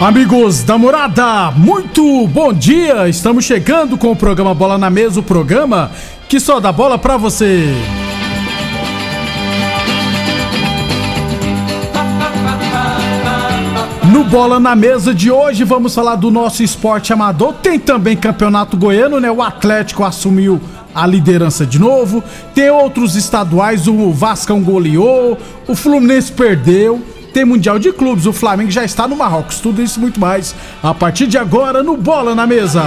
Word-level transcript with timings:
Amigos 0.00 0.62
da 0.62 0.78
morada, 0.78 1.50
muito 1.50 2.26
bom 2.28 2.54
dia! 2.54 3.06
Estamos 3.06 3.44
chegando 3.44 3.98
com 3.98 4.10
o 4.10 4.16
programa 4.16 4.54
Bola 4.54 4.78
na 4.78 4.88
Mesa 4.88 5.20
o 5.20 5.22
programa 5.22 5.90
que 6.26 6.40
só 6.40 6.58
dá 6.58 6.72
bola 6.72 6.98
pra 6.98 7.18
você. 7.18 7.66
No 14.10 14.24
Bola 14.24 14.58
na 14.58 14.74
Mesa 14.74 15.14
de 15.14 15.30
hoje 15.30 15.64
vamos 15.64 15.94
falar 15.94 16.16
do 16.16 16.30
nosso 16.30 16.62
esporte 16.62 17.12
amador. 17.12 17.52
Tem 17.62 17.78
também 17.78 18.16
campeonato 18.16 18.78
goiano, 18.78 19.20
né? 19.20 19.30
O 19.30 19.42
Atlético 19.42 20.02
assumiu 20.02 20.58
a 20.94 21.06
liderança 21.06 21.66
de 21.66 21.78
novo. 21.78 22.24
Tem 22.54 22.70
outros 22.70 23.16
estaduais, 23.16 23.86
o 23.86 24.10
Vascão 24.12 24.62
goleou, 24.62 25.36
o 25.68 25.74
Fluminense 25.74 26.32
perdeu 26.32 27.02
tem 27.30 27.44
Mundial 27.44 27.78
de 27.78 27.92
Clubes, 27.92 28.26
o 28.26 28.32
Flamengo 28.32 28.70
já 28.70 28.84
está 28.84 29.08
no 29.08 29.16
Marrocos. 29.16 29.60
Tudo 29.60 29.82
isso 29.82 29.98
e 29.98 30.02
muito 30.02 30.20
mais 30.20 30.54
a 30.82 30.92
partir 30.92 31.26
de 31.26 31.38
agora 31.38 31.82
no 31.82 31.96
Bola 31.96 32.34
na 32.34 32.46
Mesa. 32.46 32.82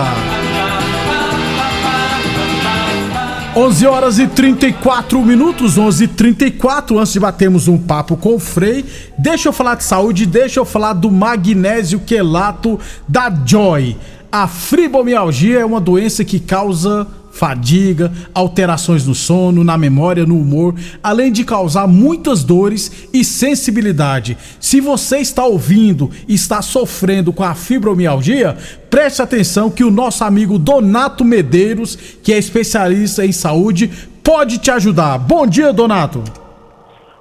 11 3.55 3.85
horas 3.85 4.17
e 4.17 4.25
34 4.25 5.21
minutos, 5.21 5.77
11 5.77 6.05
e 6.05 6.07
34 6.07 6.97
antes 6.97 7.13
de 7.13 7.19
batermos 7.19 7.67
um 7.67 7.77
papo 7.77 8.17
com 8.17 8.33
o 8.33 8.39
Frei, 8.39 8.83
deixa 9.15 9.49
eu 9.49 9.53
falar 9.53 9.75
de 9.75 9.83
saúde, 9.83 10.25
deixa 10.25 10.59
eu 10.59 10.65
falar 10.65 10.93
do 10.93 11.11
magnésio 11.11 11.99
quelato 11.99 12.79
da 13.07 13.31
Joy. 13.45 13.95
A 14.31 14.47
fibromialgia 14.47 15.59
é 15.59 15.65
uma 15.65 15.79
doença 15.79 16.25
que 16.25 16.39
causa 16.39 17.05
fadiga, 17.33 18.13
alterações 18.33 19.07
no 19.07 19.15
sono, 19.15 19.63
na 19.63 19.75
memória, 19.75 20.25
no 20.25 20.37
humor, 20.37 20.75
além 21.01 21.31
de 21.31 21.43
causar 21.43 21.87
muitas 21.87 22.43
dores 22.43 23.07
e 23.11 23.25
sensibilidade. 23.25 24.37
Se 24.59 24.79
você 24.79 25.17
está 25.17 25.43
ouvindo 25.43 26.11
e 26.27 26.35
está 26.35 26.61
sofrendo 26.61 27.33
com 27.33 27.43
a 27.43 27.55
fibromialgia, 27.55 28.55
preste 28.87 29.21
atenção 29.21 29.71
que 29.71 29.83
o 29.83 29.89
nosso 29.89 30.23
amigo 30.23 30.59
Donato 30.59 31.25
Medeiros, 31.25 31.95
que 31.95 32.31
é 32.31 32.37
especialista 32.37 33.25
em 33.25 33.31
saúde, 33.31 33.91
pode 34.23 34.59
te 34.59 34.69
ajudar. 34.69 35.17
Bom 35.17 35.47
dia, 35.47 35.73
Donato. 35.73 36.23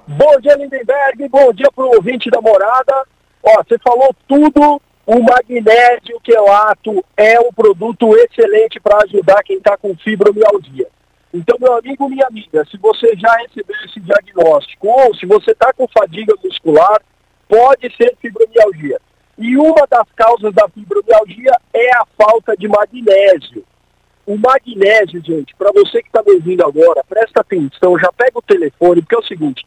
Bom 0.07 0.39
dia, 0.39 0.55
Lindenberg. 0.55 1.27
Bom 1.27 1.51
dia 1.53 1.71
para 1.75 1.85
o 1.85 1.95
ouvinte 1.95 2.29
da 2.29 2.39
morada. 2.39 2.93
Ó, 3.41 3.63
você 3.63 3.79
falou 3.79 4.15
tudo 4.27 4.79
o 5.05 5.21
magnésio 5.21 6.19
quelato 6.23 7.03
é 7.17 7.39
um 7.39 7.51
produto 7.51 8.15
excelente 8.17 8.79
para 8.79 9.03
ajudar 9.03 9.43
quem 9.43 9.57
está 9.57 9.77
com 9.77 9.95
fibromialgia. 9.95 10.87
Então, 11.33 11.57
meu 11.59 11.73
amigo, 11.73 12.07
minha 12.07 12.27
amiga, 12.27 12.63
se 12.69 12.77
você 12.77 13.13
já 13.17 13.33
recebeu 13.37 13.75
esse 13.85 13.99
diagnóstico 13.99 14.87
ou 14.87 15.15
se 15.15 15.25
você 15.25 15.51
está 15.51 15.73
com 15.73 15.87
fadiga 15.87 16.33
muscular, 16.43 17.01
pode 17.47 17.93
ser 17.97 18.15
fibromialgia. 18.21 18.99
E 19.37 19.57
uma 19.57 19.85
das 19.89 20.07
causas 20.15 20.53
da 20.53 20.69
fibromialgia 20.69 21.51
é 21.73 21.95
a 21.95 22.05
falta 22.17 22.55
de 22.55 22.67
magnésio. 22.67 23.65
O 24.25 24.37
magnésio, 24.37 25.21
gente, 25.21 25.53
para 25.55 25.71
você 25.73 26.01
que 26.01 26.07
está 26.07 26.23
me 26.23 26.33
ouvindo 26.33 26.63
agora, 26.63 27.03
presta 27.03 27.41
atenção, 27.41 27.99
já 27.99 28.11
pega 28.13 28.37
o 28.37 28.41
telefone, 28.41 29.01
porque 29.01 29.15
é 29.15 29.19
o 29.19 29.27
seguinte, 29.27 29.65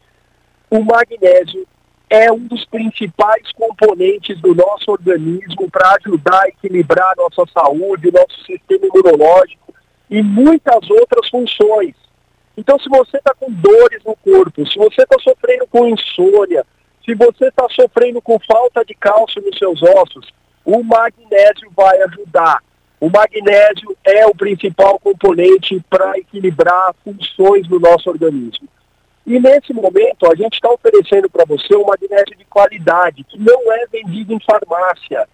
o 0.71 0.79
magnésio 0.79 1.67
é 2.09 2.31
um 2.31 2.39
dos 2.39 2.63
principais 2.65 3.51
componentes 3.53 4.39
do 4.39 4.55
nosso 4.55 4.91
organismo 4.91 5.69
para 5.69 5.97
ajudar 5.97 6.43
a 6.43 6.47
equilibrar 6.47 7.11
a 7.11 7.21
nossa 7.21 7.43
saúde, 7.51 8.11
nosso 8.11 8.45
sistema 8.45 8.85
imunológico 8.85 9.73
e 10.09 10.21
muitas 10.21 10.89
outras 10.89 11.29
funções. 11.29 11.95
Então, 12.55 12.79
se 12.79 12.89
você 12.89 13.17
está 13.17 13.33
com 13.33 13.51
dores 13.51 14.03
no 14.05 14.15
corpo, 14.15 14.65
se 14.65 14.77
você 14.77 15.03
está 15.03 15.19
sofrendo 15.19 15.67
com 15.67 15.87
insônia, 15.87 16.65
se 17.05 17.13
você 17.13 17.47
está 17.47 17.67
sofrendo 17.69 18.21
com 18.21 18.39
falta 18.39 18.83
de 18.83 18.95
cálcio 18.95 19.41
nos 19.41 19.57
seus 19.57 19.81
ossos, 19.83 20.33
o 20.65 20.83
magnésio 20.83 21.71
vai 21.75 22.01
ajudar. 22.03 22.63
O 22.99 23.09
magnésio 23.09 23.95
é 24.03 24.25
o 24.25 24.33
principal 24.33 24.97
componente 24.99 25.79
para 25.89 26.17
equilibrar 26.17 26.95
funções 27.03 27.67
do 27.67 27.79
nosso 27.79 28.09
organismo. 28.09 28.67
E 29.27 29.37
nesse 29.41 29.73
momento 29.73 30.25
a 30.31 30.35
gente 30.35 30.53
está 30.53 30.71
oferecendo 30.71 31.29
para 31.29 31.43
você 31.43 31.75
um 31.75 31.85
magnésio 31.85 32.33
de 32.37 32.45
qualidade, 32.45 33.25
que 33.25 33.37
não 33.37 33.73
é 33.73 33.85
vendido 33.87 34.33
em 34.33 34.39
farmácia. 34.39 35.27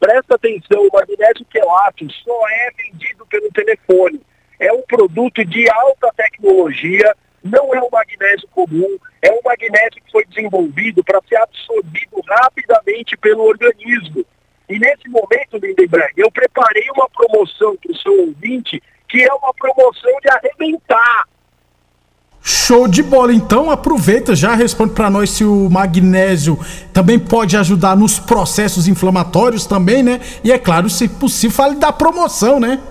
Presta 0.00 0.36
atenção, 0.36 0.86
o 0.86 0.90
magnésio 0.90 1.44
quelato 1.50 2.10
só 2.10 2.48
é 2.48 2.70
vendido 2.70 3.26
pelo 3.26 3.50
telefone. 3.52 4.22
É 4.58 4.72
um 4.72 4.80
produto 4.80 5.44
de 5.44 5.70
alta 5.70 6.10
tecnologia, 6.16 7.14
não 7.42 7.74
é 7.74 7.82
um 7.82 7.90
magnésio 7.92 8.48
comum, 8.48 8.96
é 9.20 9.30
um 9.30 9.40
magnésio 9.44 10.02
que 10.02 10.10
foi 10.10 10.24
desenvolvido 10.24 11.04
para 11.04 11.20
ser 11.28 11.36
absorvido 11.36 12.22
rapidamente 12.26 13.14
pelo 13.18 13.42
organismo. 13.42 14.24
E 14.70 14.78
nesse 14.78 15.06
momento, 15.10 15.58
Lindenberg, 15.58 16.14
eu 16.16 16.30
preparei 16.30 16.88
uma 16.96 17.10
promoção 17.10 17.76
para 17.76 17.92
o 17.92 17.98
seu 17.98 18.20
ouvinte, 18.22 18.82
que 19.06 19.22
é 19.22 19.34
uma 19.34 19.52
promoção 19.52 20.18
de 20.22 20.30
arrebentar. 20.30 21.28
Show 22.46 22.86
de 22.86 23.02
bola, 23.02 23.32
então 23.32 23.70
aproveita, 23.70 24.36
já 24.36 24.54
responde 24.54 24.92
para 24.92 25.08
nós 25.08 25.30
se 25.30 25.42
o 25.42 25.70
magnésio 25.70 26.58
também 26.92 27.18
pode 27.18 27.56
ajudar 27.56 27.96
nos 27.96 28.18
processos 28.18 28.86
inflamatórios 28.86 29.66
também, 29.66 30.02
né? 30.02 30.20
E 30.44 30.52
é 30.52 30.58
claro, 30.58 30.90
se 30.90 31.08
possível, 31.08 31.56
fale 31.56 31.76
da 31.76 31.90
promoção, 31.90 32.60
né? 32.60 32.82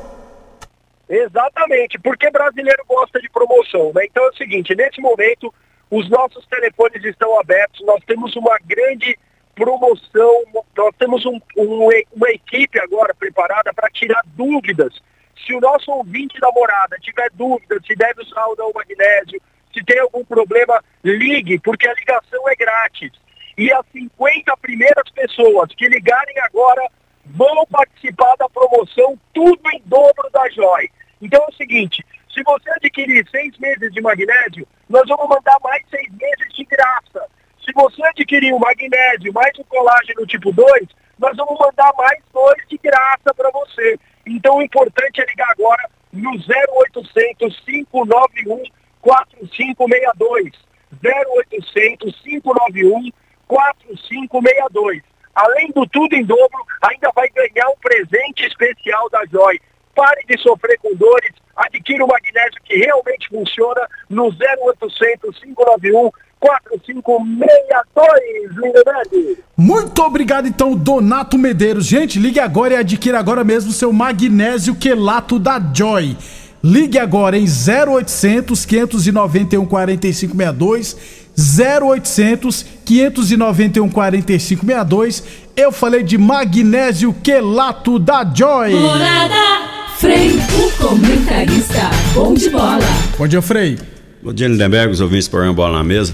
Exatamente, 1.08 2.00
porque 2.00 2.32
brasileiro 2.32 2.84
gosta 2.90 3.22
de 3.22 3.30
promoção, 3.30 3.92
né? 3.94 4.06
Então 4.10 4.24
é 4.26 4.30
o 4.30 4.36
seguinte, 4.36 4.74
nesse 4.74 5.00
momento 5.00 5.54
os 5.92 6.10
nossos 6.10 6.44
telefones 6.48 7.04
estão 7.04 7.40
abertos, 7.40 7.86
nós 7.86 8.04
temos 8.08 8.36
uma 8.36 8.58
grande 8.66 9.16
promoção, 9.54 10.46
nós 10.76 10.96
temos 10.98 11.28
um, 11.28 11.40
um, 11.56 11.90
uma 12.16 12.30
equipe 12.32 12.80
agora 12.80 13.14
preparada 13.14 13.72
para 13.72 13.88
tirar 13.92 14.24
dúvidas 14.36 15.00
se 15.46 15.54
o 15.54 15.60
nosso 15.60 15.92
ouvinte 15.92 16.40
da 16.40 16.52
morada 16.52 16.98
tiver 17.00 17.30
dúvida 17.34 17.80
se 17.86 17.96
deve 17.96 18.22
usar 18.22 18.46
ou 18.48 18.56
não 18.58 18.70
o 18.70 18.74
magnésio, 18.74 19.42
se 19.74 19.84
tem 19.84 20.00
algum 20.00 20.24
problema, 20.24 20.84
ligue, 21.04 21.60
porque 21.60 21.88
a 21.88 21.94
ligação 21.94 22.48
é 22.50 22.56
grátis. 22.56 23.12
E 23.58 23.72
as 23.72 23.86
50 23.92 24.56
primeiras 24.58 25.10
pessoas 25.12 25.70
que 25.76 25.88
ligarem 25.88 26.40
agora 26.40 26.88
vão 27.26 27.66
participar 27.68 28.36
da 28.38 28.50
promoção, 28.50 29.20
tudo 29.34 29.62
em 29.74 29.82
dobro 29.86 30.30
da 30.32 30.50
Joy. 30.50 30.90
Então 31.22 31.44
é 31.44 31.48
o 31.50 31.56
seguinte, 31.56 32.04
se 32.34 32.44
você 32.44 32.70
adquirir 32.72 33.28
seis 33.30 33.58
meses 33.58 33.92
de 33.92 34.02
magnésio, 34.02 34.68
nós 34.90 35.08
vamos 35.08 35.30
mandar 35.30 35.58
mais 35.64 35.84
seis 35.90 36.10
meses 36.12 36.54
de 36.54 36.66
graça. 36.66 37.28
Se 37.64 37.72
você 37.74 38.04
adquirir 38.06 38.54
o 38.54 38.60
magnésio 38.60 39.34
mais 39.34 39.58
o 39.58 39.64
colágeno 39.66 40.26
tipo 40.26 40.52
2, 40.52 40.88
nós 41.20 41.38
vamos 41.38 41.58
mandar 41.58 41.94
mais 41.98 42.20
dois 42.34 42.58
de 42.68 42.78
graça 42.78 43.34
para 43.34 43.50
você. 43.52 44.00
Então 44.26 44.58
o 44.58 44.62
importante 44.62 45.22
é 45.22 45.26
ligar 45.26 45.50
agora 45.52 45.90
no 46.12 46.32
0800 46.32 47.60
591 47.60 48.64
4562. 49.02 50.52
0800 51.04 52.22
591 52.22 53.12
4562. 53.48 55.02
Além 55.36 55.72
do 55.72 55.88
tudo 55.88 56.14
em 56.14 56.24
dobro, 56.24 56.64
ainda 56.82 57.12
vai 57.16 57.28
ganhar 57.30 57.68
um 57.70 57.78
presente 57.78 58.46
especial 58.46 59.10
da 59.10 59.26
Joy. 59.26 59.60
Pare 59.96 60.24
de 60.28 60.40
sofrer 60.40 60.78
com 60.80 60.96
dores, 60.96 61.34
adquira 61.56 62.04
o 62.04 62.08
magnésio 62.08 62.62
que 62.64 62.78
realmente 62.78 63.28
funciona 63.30 63.88
no 64.10 64.30
0800 64.30 65.40
591 65.40 66.12
4562, 66.44 68.58
Lindenberg. 68.58 69.38
Muito 69.56 70.02
obrigado, 70.02 70.46
então, 70.46 70.76
Donato 70.76 71.38
Medeiros. 71.38 71.86
Gente, 71.86 72.20
ligue 72.20 72.40
agora 72.40 72.74
e 72.74 72.78
adquira 72.78 73.18
agora 73.18 73.46
mesmo 73.46 73.72
seu 73.72 73.94
magnésio 73.94 74.76
quelato 74.76 75.40
da 75.40 75.62
Joy. 75.74 76.18
Ligue 76.62 77.00
agora 77.00 77.38
em 77.38 77.46
0800 77.46 78.66
591 78.66 79.66
4562. 79.66 81.24
0800 81.36 82.66
591 82.86 83.90
4562. 83.90 85.24
Eu 85.56 85.72
falei 85.72 86.04
de 86.04 86.18
magnésio 86.18 87.14
quelato 87.24 87.98
da 87.98 88.26
Joy. 88.26 88.76
Morada, 88.76 89.34
Frei, 89.98 90.32
o 90.32 90.72
comentarista, 90.78 91.90
bom 92.14 92.34
de 92.34 92.50
bola. 92.50 92.84
Bom 93.18 93.28
dia, 93.28 93.42
Frei. 93.42 93.78
Bom 94.22 94.34
dia, 94.34 94.48
Lindenberg, 94.48 94.94
os 94.94 95.02
ouvintes 95.02 95.28
do 95.28 95.32
programa 95.32 95.54
Bola 95.54 95.80
na 95.80 95.84
Mesa. 95.84 96.14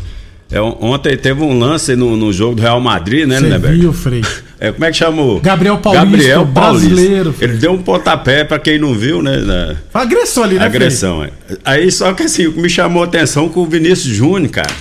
É, 0.52 0.60
ontem 0.60 1.16
teve 1.16 1.44
um 1.44 1.58
lance 1.60 1.96
no, 1.96 2.18
no 2.18 2.34
jogo 2.34 2.56
do 2.56 2.62
Real 2.64 2.82
Madrid, 2.82 3.28
né, 3.28 3.40
Lindenberg? 3.40 3.78
viu, 3.80 3.94
Frei? 3.94 4.24
É, 4.60 4.72
como 4.72 4.84
é 4.84 4.90
que 4.92 4.98
chama 4.98 5.22
o... 5.22 5.40
Gabriel 5.40 5.78
Paulista, 5.78 6.06
Gabriel 6.06 6.48
Paulista. 6.48 6.90
brasileiro. 6.90 7.36
Ele 7.40 7.54
deu 7.54 7.72
um 7.74 7.82
pontapé, 7.84 8.44
pra 8.44 8.58
quem 8.58 8.80
não 8.80 8.94
viu, 8.96 9.22
né? 9.22 9.38
Na... 9.38 9.76
Agressão 9.94 10.44
ali, 10.44 10.56
né, 10.58 10.66
Agressão, 10.66 11.24
é. 11.24 11.30
Aí 11.64 11.92
só 11.92 12.14
que 12.14 12.24
assim, 12.24 12.48
o 12.48 12.54
que 12.54 12.60
me 12.62 12.70
chamou 12.70 13.04
a 13.04 13.06
atenção 13.06 13.48
com 13.48 13.60
o 13.62 13.66
Vinícius 13.68 14.14
Júnior, 14.16 14.50
cara, 14.52 14.72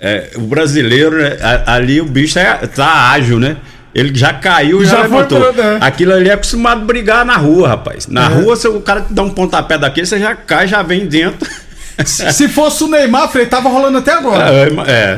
é, 0.00 0.30
o 0.36 0.40
brasileiro, 0.40 1.18
né, 1.18 1.36
ali 1.66 2.00
o 2.00 2.06
bicho 2.06 2.38
é, 2.38 2.54
tá 2.66 3.10
ágil, 3.10 3.38
né? 3.38 3.58
Ele 3.94 4.10
já 4.14 4.32
caiu 4.32 4.82
e 4.82 4.86
já, 4.86 4.92
Já 4.92 4.96
foi 5.04 5.10
levantou. 5.18 5.52
pra- 5.52 5.62
é. 5.64 5.78
Aquilo 5.82 6.14
ali 6.14 6.30
é 6.30 6.32
acostumado 6.32 6.80
a 6.80 6.84
brigar 6.86 7.26
na 7.26 7.36
rua, 7.36 7.68
rapaz. 7.68 8.06
Na 8.06 8.24
É. 8.24 8.28
rua, 8.28 8.56
se 8.56 8.66
o 8.66 8.80
cara 8.80 9.02
te 9.02 9.12
dá 9.12 9.22
um 9.22 9.28
pontapé 9.28 9.76
daquele, 9.76 10.06
você 10.06 10.18
já 10.18 10.34
cai, 10.34 10.66
já 10.66 10.82
vem 10.82 11.04
dentro. 11.06 11.46
Se 12.04 12.32
se 12.32 12.48
fosse 12.48 12.84
o 12.84 12.88
Neymar, 12.88 13.28
Frei, 13.28 13.46
tava 13.46 13.68
rolando 13.68 13.98
até 13.98 14.12
agora. 14.12 14.44
É, 14.52 14.68
é. 14.86 15.16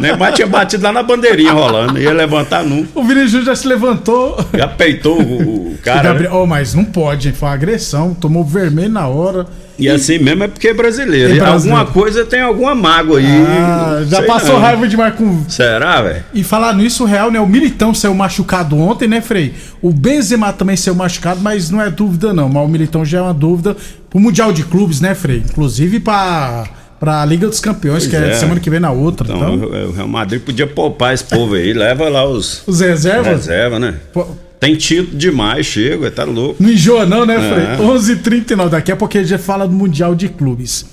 Neymar 0.00 0.32
tinha 0.32 0.46
batido 0.46 0.82
lá 0.84 0.92
na 0.92 1.02
bandeirinha 1.02 1.52
rolando, 1.52 1.98
ia 2.00 2.12
levantar 2.12 2.62
nunca. 2.64 2.88
O 2.94 3.02
Vinícius 3.04 3.44
já 3.44 3.54
se 3.56 3.66
levantou. 3.66 4.38
Já 4.54 4.68
peitou 4.68 5.20
o, 5.20 5.42
o 5.42 5.72
O 5.74 5.78
cara. 5.82 5.96
né? 6.02 6.08
Gabriel, 6.10 6.32
oh, 6.34 6.46
mas 6.46 6.74
não 6.74 6.84
pode, 6.84 7.28
hein? 7.28 7.34
Foi 7.34 7.48
uma 7.48 7.54
agressão, 7.54 8.14
tomou 8.14 8.44
vermelho 8.44 8.90
na 8.90 9.06
hora. 9.08 9.46
E 9.78 9.88
assim 9.88 10.18
mesmo 10.18 10.44
é 10.44 10.48
porque 10.48 10.68
é 10.68 10.74
brasileiro. 10.74 11.32
É 11.32 11.36
E 11.36 11.38
brasileiro. 11.38 11.78
Alguma 11.78 11.86
coisa 11.90 12.24
tem 12.26 12.42
alguma 12.42 12.74
mágoa 12.74 13.18
aí. 13.18 13.24
Ah, 13.26 14.02
já 14.06 14.22
passou 14.24 14.54
não. 14.54 14.60
raiva 14.60 14.86
demais 14.86 15.14
com. 15.14 15.42
Será, 15.48 16.02
velho? 16.02 16.22
E 16.34 16.44
falar 16.44 16.74
nisso, 16.74 17.04
o 17.04 17.06
Real, 17.06 17.30
né? 17.30 17.40
O 17.40 17.46
Militão 17.46 17.94
saiu 17.94 18.14
machucado 18.14 18.76
ontem, 18.78 19.08
né, 19.08 19.22
Frei? 19.22 19.54
O 19.82 19.92
Benzema 19.92 20.52
também 20.52 20.76
saiu 20.76 20.94
machucado, 20.94 21.40
mas 21.40 21.70
não 21.70 21.80
é 21.80 21.90
dúvida, 21.90 22.32
não. 22.34 22.48
Mas 22.48 22.64
o 22.64 22.68
Militão 22.68 23.04
já 23.04 23.18
é 23.18 23.22
uma 23.22 23.34
dúvida 23.34 23.76
pro 24.10 24.20
Mundial 24.20 24.52
de 24.52 24.62
Clubes, 24.64 25.00
né, 25.00 25.14
Frei? 25.14 25.38
Inclusive 25.38 26.00
pra, 26.00 26.64
pra 26.98 27.24
Liga 27.24 27.46
dos 27.48 27.60
Campeões, 27.60 28.06
Pois 28.06 28.10
que 28.10 28.16
é. 28.16 28.30
é. 28.30 28.34
semana 28.34 28.60
que 28.60 28.68
vem 28.68 28.80
na 28.80 28.90
outra. 28.90 29.26
Então, 29.26 29.54
Então, 29.54 29.68
o- 29.88 29.92
Real 29.92 30.08
Madrid 30.08 30.40
podia 30.42 30.66
poupar 30.66 31.14
esse 31.14 31.24
povo 31.24 31.54
aí. 31.54 31.72
Leva 31.72 32.08
lá 32.10 32.28
os 32.28 32.62
os 32.66 32.80
reservas. 32.80 33.26
reserva, 33.46 33.78
né? 33.78 33.94
pô, 34.12 34.26
Tem 34.60 34.74
título 34.76 35.16
demais, 35.16 35.64
chega, 35.64 36.10
tá 36.10 36.24
louco. 36.24 36.62
Não 36.62 36.68
enjoa, 36.70 37.06
não, 37.06 37.24
né, 37.24 37.36
Frei? 37.38 37.64
É. 37.64 37.76
11h39, 37.78 38.68
daqui 38.68 38.92
a 38.92 38.96
pouco 38.96 39.16
a 39.16 39.20
gente 39.20 39.30
já 39.30 39.38
fala 39.38 39.66
do 39.66 39.72
Mundial 39.72 40.14
de 40.14 40.28
Clubes. 40.28 40.84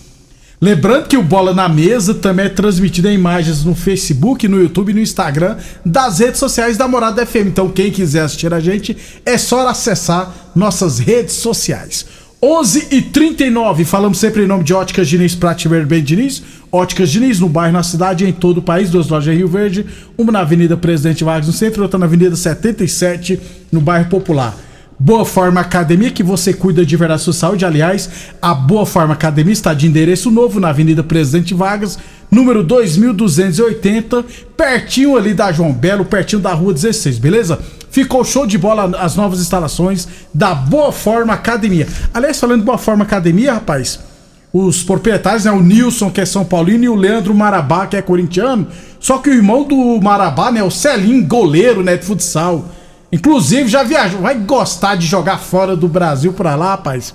Lembrando 0.60 1.08
que 1.08 1.16
o 1.16 1.22
Bola 1.22 1.54
na 1.54 1.70
Mesa 1.70 2.16
também 2.16 2.48
é 2.48 2.50
transmitido 2.50 3.08
em 3.08 3.14
imagens 3.14 3.64
no 3.64 3.76
Facebook, 3.76 4.48
no 4.48 4.60
YouTube 4.60 4.90
e 4.90 4.94
no 4.96 5.00
Instagram 5.00 5.56
das 5.86 6.18
redes 6.18 6.40
sociais 6.40 6.76
da 6.76 6.88
Morada 6.88 7.24
FM. 7.24 7.48
Então, 7.48 7.70
quem 7.70 7.92
quiser 7.92 8.22
assistir 8.22 8.52
a 8.52 8.60
gente, 8.60 8.98
é 9.24 9.38
só 9.38 9.68
acessar 9.68 10.34
nossas 10.56 10.98
redes 10.98 11.36
sociais. 11.36 12.08
11 12.42 12.88
e 12.90 13.02
39 13.04 13.86
falamos 13.86 14.18
sempre 14.18 14.44
em 14.44 14.48
nome 14.48 14.64
de 14.64 14.74
Óticas 14.74 15.08
Diniz, 15.08 15.36
Prate 15.36 15.68
Verde 15.68 15.86
Bem 15.86 16.04
Diniz. 16.04 16.42
Óticas 16.72 17.12
Diniz, 17.12 17.40
no 17.40 17.48
bairro, 17.48 17.74
na 17.74 17.84
cidade 17.84 18.26
em 18.26 18.34
todo 18.34 18.58
o 18.58 18.62
país. 18.62 18.90
Duas 18.90 19.10
lojas 19.10 19.32
em 19.32 19.38
Rio 19.38 19.48
Verde, 19.48 19.86
uma 20.18 20.32
na 20.32 20.40
Avenida 20.40 20.76
Presidente 20.76 21.24
Vargas, 21.24 21.46
no 21.46 21.54
centro, 21.54 21.84
outra 21.84 22.00
na 22.00 22.08
Avenida 22.08 22.36
77, 22.36 23.40
no 23.72 23.80
bairro 23.80 24.10
Popular. 24.10 24.58
Boa 25.00 25.24
Forma 25.24 25.62
Academia, 25.62 26.10
que 26.10 26.24
você 26.24 26.52
cuida 26.52 26.84
de 26.84 26.98
verdade 26.98 27.20
da 27.20 27.24
sua 27.24 27.34
saúde. 27.34 27.64
Aliás, 27.64 28.10
a 28.42 28.54
Boa 28.56 28.84
Forma 28.84 29.14
Academia 29.14 29.54
está 29.54 29.72
de 29.72 29.86
endereço 29.86 30.32
novo 30.32 30.60
na 30.60 30.70
Avenida 30.70 31.04
Presidente 31.04 31.54
Vargas, 31.54 32.00
número 32.32 32.64
2280, 32.64 34.26
pertinho 34.58 35.16
ali 35.16 35.36
da 35.36 35.52
João 35.52 35.72
Belo, 35.72 36.04
pertinho 36.04 36.42
da 36.42 36.52
Rua 36.52 36.74
16, 36.74 37.20
beleza? 37.20 37.60
Ficou 37.92 38.24
show 38.24 38.48
de 38.48 38.58
bola 38.58 38.98
as 38.98 39.16
novas 39.16 39.40
instalações 39.40 40.08
da 40.34 40.56
Boa 40.56 40.92
Forma 40.92 41.32
Academia. 41.32 41.88
Aliás, 42.12 42.40
falando 42.40 42.62
de 42.62 42.66
Boa 42.66 42.80
Forma 42.80 43.04
Academia, 43.04 43.54
rapaz, 43.54 44.00
os 44.52 44.82
proprietários, 44.82 45.46
né? 45.46 45.52
O 45.52 45.62
Nilson, 45.62 46.10
que 46.10 46.22
é 46.22 46.26
São 46.26 46.44
Paulino, 46.44 46.86
e 46.86 46.90
o 46.90 46.96
Leandro 46.96 47.36
Marabá, 47.36 47.86
que 47.86 47.96
é 47.96 48.02
corintiano. 48.02 48.68
Só 49.00 49.20
que 49.20 49.30
o 49.30 49.34
irmão 49.34 49.64
do 49.64 50.02
Marabá, 50.02 50.52
né? 50.52 50.64
O 50.64 50.72
Celinho, 50.72 51.24
goleiro, 51.26 51.84
né? 51.84 51.98
De 51.98 52.06
futsal. 52.06 52.66
Inclusive, 53.12 53.70
já 53.70 53.84
viajou. 53.84 54.22
Vai 54.22 54.36
gostar 54.36 54.96
de 54.96 55.06
jogar 55.06 55.38
fora 55.38 55.76
do 55.76 55.88
Brasil 55.88 56.34
pra 56.34 56.56
lá, 56.56 56.72
rapaz. 56.72 57.14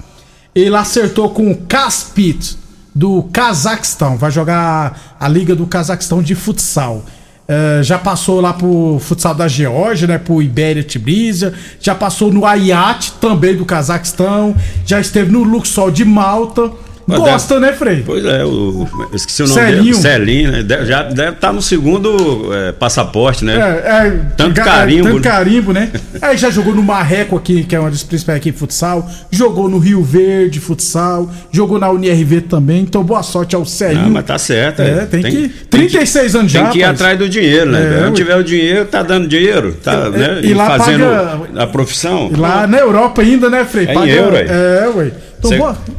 Ele 0.54 0.76
acertou 0.76 1.30
com 1.30 1.50
o 1.50 1.56
Kaspit, 1.56 2.56
do 2.94 3.22
Cazaquistão. 3.32 4.16
Vai 4.16 4.30
jogar 4.30 5.16
a 5.18 5.28
Liga 5.28 5.54
do 5.54 5.66
Cazaquistão 5.66 6.22
de 6.22 6.34
futsal. 6.34 7.02
É, 7.48 7.82
já 7.82 7.98
passou 7.98 8.40
lá 8.40 8.52
pro 8.52 8.98
futsal 9.00 9.34
da 9.34 9.48
Geórgia, 9.48 10.06
né? 10.06 10.18
Pro 10.18 10.42
Ibéria 10.42 10.84
Tbilisi. 10.84 11.52
Já 11.80 11.94
passou 11.94 12.32
no 12.32 12.46
Ayat, 12.46 13.12
também 13.20 13.56
do 13.56 13.64
Cazaquistão. 13.64 14.54
Já 14.86 15.00
esteve 15.00 15.30
no 15.32 15.42
Luxol 15.42 15.90
de 15.90 16.04
Malta. 16.04 16.70
Gosta, 17.06 17.58
né, 17.60 17.72
Frei? 17.72 18.02
Pois 18.06 18.24
é, 18.24 18.44
o, 18.44 18.86
eu 19.10 19.16
esqueci 19.16 19.42
o 19.42 19.46
nome 19.48 19.60
Celinho. 19.60 19.82
dele. 19.82 19.94
Celinho, 19.94 20.52
né? 20.52 20.64
Já 20.86 21.02
deve 21.02 21.32
estar 21.32 21.52
no 21.52 21.60
segundo 21.60 22.52
é, 22.54 22.72
passaporte, 22.72 23.44
né? 23.44 23.54
É, 23.56 24.06
é, 24.06 24.20
Tanto 24.36 24.54
ga- 24.54 24.64
carimbo, 24.64 25.04
tanto 25.04 25.16
né? 25.16 25.22
carimbo, 25.22 25.72
né? 25.72 25.90
Aí 26.22 26.36
já 26.36 26.48
jogou 26.50 26.74
no 26.74 26.82
Marreco 26.82 27.36
aqui, 27.36 27.64
que 27.64 27.74
é 27.74 27.80
uma 27.80 27.90
das 27.90 28.02
principais 28.02 28.36
aqui 28.38 28.50
de 28.50 28.56
futsal. 28.58 29.08
Jogou 29.30 29.68
no 29.68 29.78
Rio 29.78 30.02
Verde 30.02 30.60
futsal. 30.60 31.28
Jogou 31.50 31.78
na 31.78 31.90
UNRV 31.90 32.42
também. 32.42 32.82
Então 32.82 33.02
boa 33.02 33.22
sorte 33.22 33.54
ao 33.56 33.64
Celinho. 33.66 34.02
Não, 34.04 34.10
mas 34.10 34.24
tá 34.24 34.38
certo. 34.38 34.80
É, 34.82 35.04
tem, 35.06 35.22
que. 35.22 35.48
tem 35.48 35.80
36 35.88 36.36
anos 36.36 36.52
já. 36.52 36.62
Tem 36.62 36.70
que 36.72 36.78
ir 36.78 36.82
rapaz. 36.82 37.00
atrás 37.00 37.18
do 37.18 37.28
dinheiro, 37.28 37.70
né? 37.70 37.78
É, 37.80 37.88
velho? 37.88 38.00
ué. 38.02 38.06
Onde 38.08 38.16
tiver 38.16 38.36
o 38.36 38.44
dinheiro, 38.44 38.84
tá 38.86 39.02
dando 39.02 39.26
dinheiro. 39.28 39.76
Tá, 39.82 40.08
né? 40.08 40.40
e 40.42 40.54
lá 40.54 40.78
fazendo 40.78 41.04
paga- 41.04 41.62
a 41.62 41.66
profissão. 41.66 42.30
E 42.32 42.36
lá 42.38 42.66
na 42.66 42.78
Europa 42.78 43.22
ainda, 43.22 43.50
né, 43.50 43.64
Frei? 43.64 43.86
É 43.86 43.94
em 43.94 44.08
euro, 44.08 44.36
aí. 44.36 44.46
É, 44.48 44.88
ué. 44.94 45.10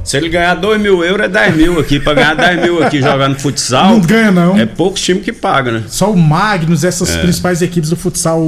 Se, 0.04 0.18
ele 0.18 0.30
ganhar 0.30 0.56
2 0.56 0.82
mil 0.82 1.04
euros, 1.04 1.26
é 1.26 1.30
10 1.30 1.56
mil 1.56 1.80
aqui. 1.80 2.00
Pra 2.00 2.14
ganhar 2.14 2.36
10 2.36 2.62
mil 2.62 2.84
aqui 2.84 3.02
jogando 3.02 3.38
futsal. 3.40 3.90
Não 3.90 4.00
ganha, 4.00 4.32
não. 4.32 4.58
É 4.58 4.66
poucos 4.66 5.02
times 5.02 5.24
que 5.24 5.34
pagam, 5.34 5.74
né? 5.74 5.84
Só 5.88 6.12
o 6.12 6.18
Magnus, 6.18 6.84
essas 6.84 7.10
É. 7.16 7.22
principais 7.22 7.62
equipes 7.62 7.90
do 7.90 7.96
futsal 7.96 8.42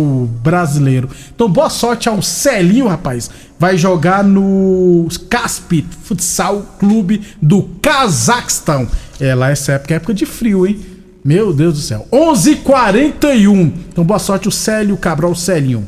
brasileiro. 0.43 1.09
Então, 1.33 1.49
boa 1.49 1.69
sorte 1.69 2.07
ao 2.09 2.21
Celinho, 2.21 2.87
rapaz. 2.87 3.29
Vai 3.59 3.77
jogar 3.77 4.23
no 4.23 5.07
Caspit 5.29 5.87
Futsal 6.03 6.61
Clube 6.79 7.21
do 7.41 7.63
Cazaquistão. 7.81 8.87
É, 9.19 9.33
lá 9.33 9.49
essa 9.49 9.73
época 9.73 9.93
é 9.93 9.97
época 9.97 10.13
de 10.13 10.25
frio, 10.25 10.65
hein? 10.67 10.79
Meu 11.23 11.51
Deus 11.53 11.73
do 11.75 11.79
céu. 11.79 12.07
11:41. 12.11 13.71
Então, 13.89 14.03
boa 14.03 14.19
sorte 14.19 14.47
o 14.47 14.51
Célio 14.51 14.95
Cabral 14.97 15.33
Celinho. 15.33 15.87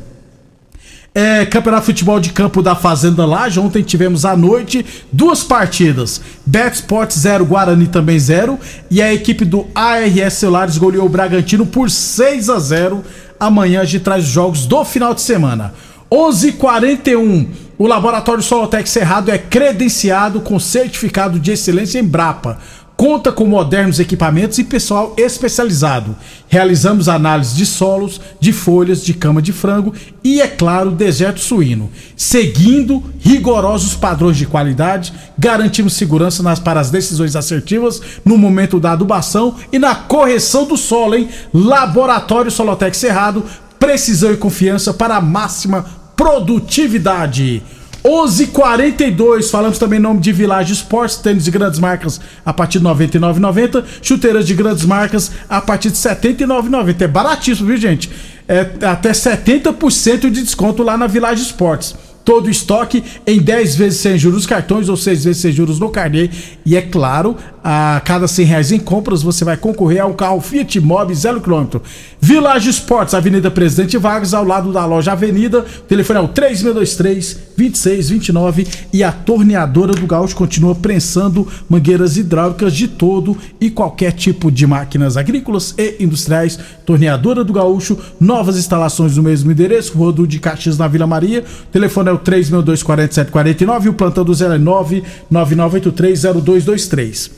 É, 1.14 1.44
Campeonato 1.46 1.86
de 1.86 1.86
Futebol 1.86 2.20
de 2.20 2.32
Campo 2.32 2.62
da 2.62 2.74
Fazenda 2.74 3.26
Laje. 3.26 3.58
Ontem 3.58 3.82
tivemos 3.82 4.24
à 4.24 4.36
noite 4.36 4.84
duas 5.10 5.42
partidas. 5.42 6.20
Bet 6.46 6.76
Sport 6.76 7.12
0, 7.12 7.46
Guarani 7.46 7.86
também 7.86 8.18
0. 8.18 8.58
E 8.90 9.02
a 9.02 9.12
equipe 9.12 9.44
do 9.44 9.66
ARS 9.74 10.34
Celulares 10.34 10.78
goleou 10.78 11.06
o 11.06 11.08
Bragantino 11.08 11.66
por 11.66 11.90
6 11.90 12.50
a 12.50 12.58
0 12.58 13.04
Amanhã 13.40 13.82
a 13.82 13.84
gente 13.84 14.02
traz 14.02 14.24
os 14.24 14.30
jogos 14.30 14.66
do 14.66 14.84
final 14.84 15.14
de 15.14 15.20
semana. 15.20 15.72
11:41. 16.10 17.46
O 17.78 17.86
Laboratório 17.86 18.42
Solotec 18.42 18.88
Cerrado 18.88 19.30
é 19.30 19.38
credenciado 19.38 20.40
com 20.40 20.58
certificado 20.58 21.38
de 21.38 21.52
excelência 21.52 22.00
em 22.00 22.04
Brapa. 22.04 22.58
Conta 22.98 23.30
com 23.30 23.46
modernos 23.46 24.00
equipamentos 24.00 24.58
e 24.58 24.64
pessoal 24.64 25.14
especializado. 25.16 26.16
Realizamos 26.48 27.08
análise 27.08 27.54
de 27.54 27.64
solos, 27.64 28.20
de 28.40 28.52
folhas, 28.52 29.04
de 29.04 29.14
cama 29.14 29.40
de 29.40 29.52
frango 29.52 29.94
e, 30.24 30.40
é 30.40 30.48
claro, 30.48 30.90
deserto 30.90 31.38
suíno. 31.38 31.92
Seguindo 32.16 33.04
rigorosos 33.20 33.94
padrões 33.94 34.36
de 34.36 34.46
qualidade, 34.46 35.12
garantimos 35.38 35.92
segurança 35.92 36.42
nas, 36.42 36.58
para 36.58 36.80
as 36.80 36.90
decisões 36.90 37.36
assertivas 37.36 38.02
no 38.24 38.36
momento 38.36 38.80
da 38.80 38.90
adubação 38.90 39.54
e 39.72 39.78
na 39.78 39.94
correção 39.94 40.66
do 40.66 40.76
solo, 40.76 41.14
hein? 41.14 41.28
Laboratório 41.54 42.50
Solotec 42.50 42.96
Cerrado, 42.96 43.44
precisão 43.78 44.32
e 44.32 44.36
confiança 44.36 44.92
para 44.92 45.14
a 45.14 45.20
máxima 45.20 45.86
produtividade. 46.16 47.62
11:42 48.08 49.50
falamos 49.50 49.78
também 49.78 49.98
nome 49.98 50.20
de 50.20 50.32
Village 50.32 50.72
Esportes, 50.72 51.18
tênis 51.18 51.44
de 51.44 51.50
grandes 51.50 51.78
marcas 51.78 52.18
a 52.42 52.54
partir 52.54 52.78
de 52.78 52.86
99,90, 52.86 53.84
chuteiras 54.00 54.46
de 54.46 54.54
grandes 54.54 54.86
marcas 54.86 55.30
a 55.46 55.60
partir 55.60 55.90
de 55.90 55.98
79,90. 55.98 57.02
É 57.02 57.06
baratíssimo, 57.06 57.68
viu, 57.68 57.76
gente? 57.76 58.10
É 58.48 58.66
até 58.86 59.10
70% 59.10 60.30
de 60.30 60.42
desconto 60.42 60.82
lá 60.82 60.96
na 60.96 61.06
Village 61.06 61.42
Esportes. 61.42 61.94
Todo 62.28 62.48
o 62.48 62.50
estoque 62.50 63.02
em 63.26 63.40
10 63.40 63.76
vezes 63.76 64.00
sem 64.00 64.18
juros 64.18 64.44
cartões 64.44 64.90
ou 64.90 64.98
6 64.98 65.24
vezes 65.24 65.40
sem 65.40 65.50
juros 65.50 65.80
no 65.80 65.88
carnê. 65.88 66.28
E 66.62 66.76
é 66.76 66.82
claro, 66.82 67.34
a 67.64 68.02
cada 68.04 68.28
100 68.28 68.44
reais 68.44 68.70
em 68.70 68.78
compras 68.78 69.22
você 69.22 69.46
vai 69.46 69.56
concorrer 69.56 70.02
a 70.02 70.06
um 70.06 70.12
carro 70.12 70.38
Fiat 70.40 70.78
Mobi 70.78 71.14
0 71.14 71.40
km. 71.40 71.78
Village 72.20 72.68
Sports, 72.70 73.14
Avenida 73.14 73.50
Presidente 73.50 73.96
Vargas, 73.96 74.34
ao 74.34 74.44
lado 74.44 74.72
da 74.72 74.84
loja 74.84 75.12
Avenida. 75.12 75.64
Telefone 75.88 76.18
é 76.18 76.22
o 76.22 76.28
3623 76.28 77.48
2629 77.56 78.66
e 78.92 79.02
a 79.02 79.10
torneadora 79.10 79.92
do 79.92 80.06
Gaúcho 80.06 80.36
continua 80.36 80.74
prensando 80.74 81.48
mangueiras 81.68 82.16
hidráulicas 82.16 82.74
de 82.74 82.88
todo 82.88 83.36
e 83.60 83.70
qualquer 83.70 84.12
tipo 84.12 84.50
de 84.50 84.66
máquinas 84.66 85.16
agrícolas 85.16 85.74
e 85.78 85.96
industriais. 85.98 86.58
Torneadora 86.84 87.42
do 87.42 87.52
Gaúcho, 87.52 87.98
novas 88.20 88.56
instalações 88.56 89.16
no 89.16 89.22
mesmo 89.22 89.50
endereço, 89.50 89.96
Rodo 89.96 90.26
de 90.26 90.38
Caxias 90.38 90.78
na 90.78 90.86
Vila 90.86 91.06
Maria. 91.06 91.44
Telefone 91.72 92.10
é 92.10 92.12
o 92.12 92.17
3624749 92.18 93.84
e 93.84 93.88
o 93.88 93.94
plantão 93.94 94.24
do 94.24 94.32
09 94.32 95.02
99830223. 95.32 97.30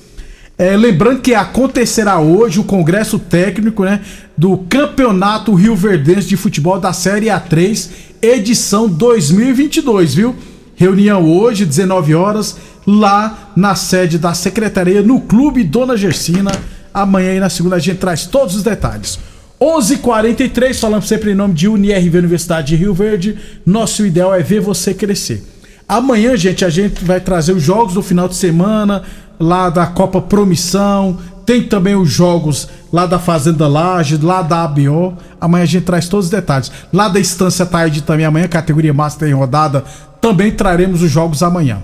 É, 0.59 0.77
lembrando 0.77 1.23
que 1.23 1.35
acontecerá 1.35 2.19
hoje 2.19 2.61
o 2.61 2.65
congresso 2.65 3.19
técnico 3.19 3.83
né, 3.83 4.01
do 4.37 4.59
Campeonato 4.69 5.55
Rio 5.55 5.75
Verdense 5.75 6.29
de 6.29 6.37
Futebol 6.37 6.79
da 6.79 6.93
Série 6.93 7.29
A3, 7.29 7.89
edição 8.21 8.87
2022, 8.87 10.15
viu? 10.15 10.37
Reunião 10.77 11.27
hoje, 11.27 11.65
19 11.65 12.15
horas, 12.15 12.59
lá 12.87 13.53
na 13.57 13.75
sede 13.75 14.19
da 14.19 14.35
secretaria, 14.35 15.03
no 15.03 15.21
Clube 15.21 15.65
Dona 15.65 15.97
Gersina. 15.97 16.51
Amanhã 16.93 17.35
e 17.35 17.41
na 17.41 17.49
segunda 17.49 17.77
a 17.77 17.79
gente 17.79 17.99
traz 17.99 18.27
todos 18.27 18.55
os 18.55 18.63
detalhes. 18.63 19.19
11:43 19.61 19.93
h 19.93 19.99
43 19.99 20.81
falando 20.81 21.03
sempre 21.03 21.33
em 21.33 21.35
nome 21.35 21.53
de 21.53 21.69
UniRV 21.69 22.17
Universidade 22.19 22.69
de 22.69 22.77
Rio 22.77 22.95
Verde. 22.95 23.37
Nosso 23.67 24.07
ideal 24.07 24.35
é 24.35 24.43
ver 24.43 24.61
você 24.61 24.95
crescer. 24.95 25.45
Amanhã, 25.87 26.35
gente, 26.35 26.65
a 26.65 26.71
gente 26.71 27.05
vai 27.05 27.21
trazer 27.21 27.53
os 27.53 27.63
jogos 27.63 27.93
do 27.93 28.03
final 28.03 28.27
de 28.27 28.37
semana, 28.37 29.03
lá 29.39 29.69
da 29.69 29.87
Copa 29.87 30.19
Promissão. 30.19 31.19
Tem 31.45 31.63
também 31.63 31.95
os 31.95 32.09
jogos 32.09 32.69
lá 32.91 33.05
da 33.05 33.19
Fazenda 33.19 33.69
Laje, 33.69 34.17
lá 34.23 34.41
da 34.41 34.63
ABO. 34.63 35.19
Amanhã 35.39 35.65
a 35.65 35.67
gente 35.67 35.85
traz 35.85 36.09
todos 36.09 36.27
os 36.27 36.31
detalhes. 36.31 36.73
Lá 36.91 37.09
da 37.09 37.21
Estância 37.21 37.67
Tarde 37.67 38.03
também, 38.03 38.25
amanhã, 38.25 38.49
categoria 38.49 38.95
Master 38.95 39.29
em 39.29 39.35
rodada, 39.35 39.85
também 40.23 40.53
traremos 40.53 41.03
os 41.03 41.11
jogos 41.11 41.43
amanhã. 41.43 41.83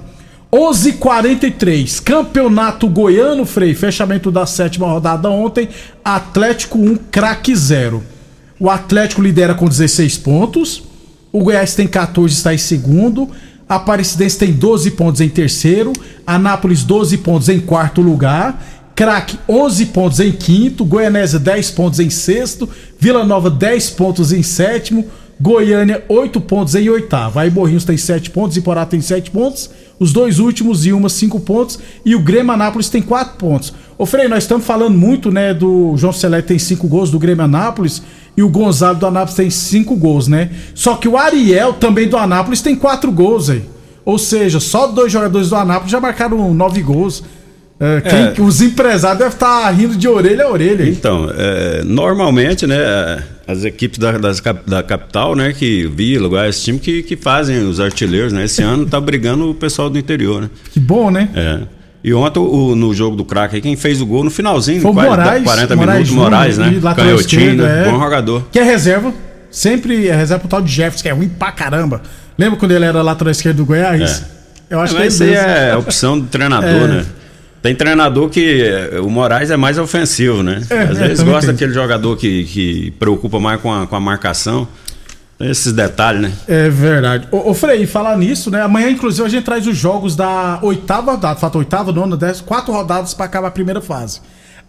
11:43 0.52 2.00
Campeonato 2.00 2.88
Goiano, 2.88 3.44
Frei, 3.44 3.74
fechamento 3.74 4.30
da 4.30 4.46
sétima 4.46 4.86
rodada 4.86 5.28
ontem, 5.28 5.68
Atlético 6.04 6.78
1, 6.78 6.96
craque 7.10 7.54
0. 7.54 8.02
O 8.58 8.70
Atlético 8.70 9.20
lidera 9.20 9.54
com 9.54 9.68
16 9.68 10.18
pontos, 10.18 10.82
o 11.32 11.42
Goiás 11.42 11.74
tem 11.74 11.86
14, 11.86 12.32
está 12.32 12.54
em 12.54 12.58
segundo, 12.58 13.28
a 13.68 13.74
Aparecidense 13.74 14.38
tem 14.38 14.52
12 14.52 14.92
pontos 14.92 15.20
em 15.20 15.28
terceiro, 15.28 15.92
Anápolis 16.26 16.82
12 16.84 17.18
pontos 17.18 17.48
em 17.48 17.60
quarto 17.60 18.00
lugar, 18.00 18.64
Craque 18.94 19.38
11 19.46 19.86
pontos 19.86 20.20
em 20.20 20.32
quinto, 20.32 20.84
Goianésia 20.84 21.38
10 21.38 21.72
pontos 21.72 22.00
em 22.00 22.08
sexto, 22.08 22.66
Vila 22.98 23.24
Nova 23.26 23.50
10 23.50 23.90
pontos 23.90 24.32
em 24.32 24.42
sétimo, 24.42 25.04
Goiânia 25.40 26.02
8 26.09 26.40
pontos 26.40 26.75
em 26.75 26.88
oitavo. 26.88 27.38
Aí 27.38 27.50
Morrinhos 27.50 27.85
tem 27.85 27.97
7 27.97 28.31
pontos, 28.31 28.57
Iporá 28.57 28.87
tem 28.87 29.00
7 29.00 29.31
pontos, 29.31 29.71
os 29.99 30.12
dois 30.12 30.38
últimos 30.38 30.87
e 30.87 30.93
uma 30.93 31.09
5 31.09 31.40
pontos 31.40 31.78
e 32.05 32.14
o 32.14 32.21
Grêmio 32.21 32.52
Anápolis 32.52 32.88
tem 32.88 33.02
4 33.02 33.37
pontos. 33.37 33.73
Ô 33.99 34.07
Frei, 34.07 34.28
nós 34.28 34.45
estamos 34.45 34.66
falando 34.66 34.97
muito, 34.97 35.31
né, 35.31 35.52
do 35.52 35.95
João 35.97 36.12
Celé 36.12 36.43
tem 36.43 36.59
5 36.59 36.87
gols 36.88 37.11
do 37.11 37.19
Grêmio 37.19 37.45
Anápolis 37.45 38.02
e 38.37 38.43
o 38.43 38.49
Gonzalo 38.49 38.99
do 38.99 39.07
Anápolis 39.07 39.35
tem 39.35 39.50
5 39.50 39.97
gols, 39.97 40.28
né? 40.28 40.50
Só 40.75 40.97
que 40.97 41.09
o 41.09 41.16
Ariel 41.16 41.75
também 41.75 42.09
do 42.09 42.16
Anápolis 42.16 42.61
tem 42.61 42.75
4 42.75 43.11
gols 43.12 43.49
aí. 43.50 43.64
Ou 44.05 44.19
seja, 44.19 44.61
só 44.61 44.87
dois 44.87 45.11
jogadores 45.11 45.49
do 45.49 45.57
Anápolis 45.57 45.90
já 45.90 46.00
marcaram 46.00 46.55
9 46.55 46.83
gols. 46.83 47.25
É, 47.78 48.00
quem, 48.00 48.18
é. 48.18 48.35
Os 48.38 48.62
empresários 48.62 49.18
devem 49.18 49.35
estar 49.35 49.71
rindo 49.71 49.97
de 49.97 50.09
orelha 50.09 50.45
a 50.45 50.50
orelha. 50.50 50.88
Então, 50.88 51.30
é, 51.37 51.83
normalmente, 51.85 52.66
né, 52.66 53.23
as 53.47 53.64
equipes 53.64 53.99
da, 53.99 54.12
das, 54.12 54.42
da 54.66 54.83
capital, 54.83 55.37
né, 55.37 55.52
que 55.52 55.87
Vila, 55.87 56.26
igual 56.26 56.47
esse 56.47 56.64
time 56.64 56.78
que, 56.78 57.02
que 57.02 57.16
fazem 57.16 57.59
os 57.68 57.78
artilheiros, 57.78 58.33
né? 58.33 58.45
Esse 58.45 58.62
ano 58.62 58.87
tá 58.87 58.99
brigando 59.00 59.50
o 59.50 59.54
pessoal 59.54 59.90
do 59.90 59.99
interior, 59.99 60.42
né? 60.42 60.50
Que 60.73 60.80
bom, 60.80 61.11
né? 61.11 61.28
É. 61.35 61.61
E 62.02 62.14
ontem, 62.14 62.38
o, 62.38 62.75
no 62.75 62.95
jogo 62.95 63.16
do 63.16 63.25
craque, 63.25 63.61
quem 63.61 63.76
fez 63.76 64.00
o 64.00 64.06
gol 64.06 64.25
no 64.25 64.30
finalzinho, 64.30 64.80
Foi 64.80 64.92
o 64.92 64.95
Moraes, 64.95 65.45
40 65.45 65.76
Moraes 65.76 66.09
minutos, 66.09 66.09
Júnior, 66.09 66.30
Moraes, 66.30 66.59
né? 66.59 66.95
Canhotinho, 66.95 67.56
né? 67.56 67.83
É. 67.83 67.90
Bom 67.90 67.99
jogador. 67.99 68.47
Que 68.50 68.59
é 68.59 68.62
reserva. 68.62 69.12
Sempre 69.50 70.09
é 70.09 70.14
reserva 70.14 70.40
pro 70.40 70.49
tal 70.49 70.62
de 70.62 70.73
Jefferson, 70.73 71.02
que 71.02 71.09
é 71.09 71.12
ruim 71.12 71.28
pra 71.28 71.50
caramba. 71.50 72.02
Lembra 72.38 72.59
quando 72.59 72.73
ele 72.73 72.85
era 72.85 73.02
lateral 73.02 73.33
esquerdo 73.33 73.56
do 73.59 73.66
Goiás? 73.66 74.23
É. 74.71 74.75
Eu 74.75 74.80
acho 74.80 74.97
é, 74.97 75.09
que 75.09 75.35
é, 75.35 75.71
é 75.71 75.76
opção 75.76 76.18
do 76.18 76.26
treinador, 76.26 76.87
né? 76.88 77.06
Tem 77.66 77.75
treinador 77.75 78.28
que 78.28 78.64
o 79.02 79.11
Moraes 79.11 79.50
é 79.50 79.56
mais 79.56 79.76
ofensivo, 79.76 80.40
né? 80.40 80.62
É, 80.70 80.82
Às 80.82 80.99
vezes 80.99 81.25
gosta 81.25 81.50
daquele 81.50 81.73
jogador 81.73 82.16
que, 82.16 82.44
que 82.44 82.90
preocupa 82.92 83.40
mais 83.40 83.61
com 83.61 83.75
a, 83.75 83.88
com 83.88 83.96
a 83.96 83.99
marcação. 83.99 84.68
Esses 85.40 85.73
detalhes, 85.73 86.23
né? 86.23 86.32
É 86.46 86.68
verdade. 86.68 87.26
Ô, 87.32 87.50
ô 87.50 87.54
Frei, 87.54 87.85
falar 87.85 88.16
nisso, 88.18 88.52
né? 88.52 88.62
Amanhã, 88.62 88.88
inclusive, 88.88 89.26
a 89.26 89.28
gente 89.28 89.42
traz 89.42 89.66
os 89.66 89.76
jogos 89.76 90.14
da 90.14 90.61
oitava 90.62 91.11
rodada. 91.11 91.40
Falta 91.40 91.58
oitava, 91.58 91.90
nona, 91.90 92.16
dez, 92.16 92.40
quatro 92.40 92.73
rodadas 92.73 93.12
para 93.14 93.26
acabar 93.26 93.49
a 93.49 93.50
primeira 93.50 93.80
fase. 93.80 94.20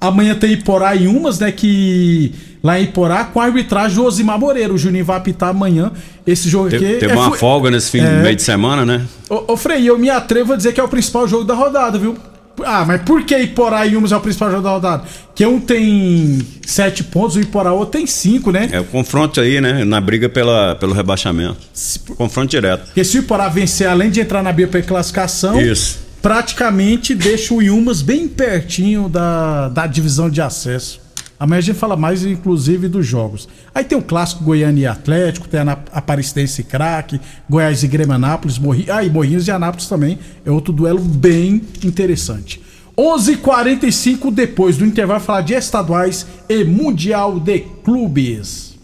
Amanhã 0.02 0.34
tem 0.34 0.54
Iporá 0.54 0.96
e 0.96 1.08
umas, 1.08 1.38
né? 1.38 1.52
Que 1.52 2.34
lá 2.64 2.80
em 2.80 2.86
Iporá, 2.86 3.26
com 3.26 3.40
a 3.40 3.46
arbitragem 3.46 3.96
do 3.96 4.06
Osimar 4.06 4.40
Moreira. 4.40 4.74
O 4.74 4.78
Juninho 4.78 5.06
vai 5.06 5.18
apitar 5.18 5.50
amanhã 5.50 5.92
esse 6.26 6.50
jogo 6.50 6.70
aqui. 6.70 6.80
Teve 6.80 7.12
é, 7.12 7.16
uma 7.16 7.38
folga 7.38 7.70
nesse 7.70 7.92
fim 7.92 8.00
é... 8.00 8.24
meio 8.24 8.36
de 8.36 8.42
semana, 8.42 8.84
né? 8.84 9.06
Ô, 9.30 9.54
ô 9.54 9.56
Frei, 9.56 9.88
eu 9.88 10.00
me 10.00 10.10
atrevo 10.10 10.54
a 10.54 10.56
dizer 10.56 10.74
que 10.74 10.80
é 10.80 10.84
o 10.84 10.90
principal 10.90 11.28
jogo 11.28 11.44
da 11.44 11.54
rodada, 11.54 12.00
viu? 12.00 12.18
Ah, 12.66 12.86
mas 12.86 13.02
por 13.04 13.24
que 13.24 13.38
Iporá 13.38 13.86
e 13.86 13.96
Umas 13.96 14.12
é 14.12 14.18
o 14.18 14.20
principal 14.20 14.50
jogo 14.50 14.64
da 14.64 14.72
rodada? 14.72 15.04
Que 15.36 15.46
um 15.46 15.60
tem 15.60 16.40
sete 16.66 17.04
pontos, 17.04 17.36
o 17.36 17.42
Iporá 17.42 17.72
outro 17.72 18.00
tem 18.00 18.08
cinco, 18.08 18.52
né? 18.52 18.70
É 18.72 18.80
o 18.80 18.86
confronto 18.86 19.40
aí, 19.40 19.62
né? 19.62 19.86
Na 19.86 20.02
briga 20.02 20.28
pela, 20.28 20.76
pelo 20.76 20.94
rebaixamento. 20.94 21.58
Se, 21.74 22.00
confronto 22.00 22.50
direto. 22.50 22.86
Porque 22.86 23.04
se 23.04 23.18
o 23.18 23.22
Iporá 23.22 23.48
vencer, 23.50 23.88
além 23.88 24.10
de 24.10 24.20
entrar 24.20 24.42
na 24.42 24.54
pela 24.54 24.84
classificação, 24.84 25.62
Isso. 25.62 26.00
praticamente 26.22 27.14
deixa 27.14 27.54
o 27.54 27.62
Yumas 27.62 28.02
bem 28.02 28.28
pertinho 28.28 29.08
da, 29.08 29.70
da 29.70 29.86
divisão 29.86 30.30
de 30.30 30.42
acesso. 30.42 31.07
Amanhã 31.40 31.60
a 31.60 31.62
gente 31.62 31.78
fala 31.78 31.96
mais, 31.96 32.26
inclusive, 32.26 32.88
dos 32.88 33.06
jogos. 33.06 33.48
Aí 33.74 33.84
tem 33.84 33.98
o 33.98 34.02
clássico 34.02 34.44
Goiânia 34.44 34.82
e 34.82 34.88
Atlético, 34.88 35.48
tem 35.48 35.60
a 35.60 35.78
Aparecidense 35.92 36.62
e 36.62 36.64
Craque, 36.64 37.22
Goiás 37.48 37.84
e 37.84 37.88
Grêmio 37.88 38.16
Anápolis, 38.16 38.58
Morri... 38.58 38.90
ah, 38.90 39.04
e 39.04 39.10
Morrinhos 39.10 39.48
e 39.48 39.52
Anápolis 39.52 39.88
também. 39.88 40.18
É 40.44 40.50
outro 40.50 40.74
duelo 40.74 41.00
bem 41.00 41.62
interessante. 41.84 42.60
11:45 42.98 43.30
h 43.30 43.38
45 43.38 44.32
depois 44.32 44.78
do 44.78 44.86
intervalo, 44.86 45.20
falar 45.20 45.42
de 45.42 45.54
estaduais 45.54 46.26
e 46.50 46.64
Mundial 46.64 47.40
de 47.40 47.60
Clubes. 47.84 48.76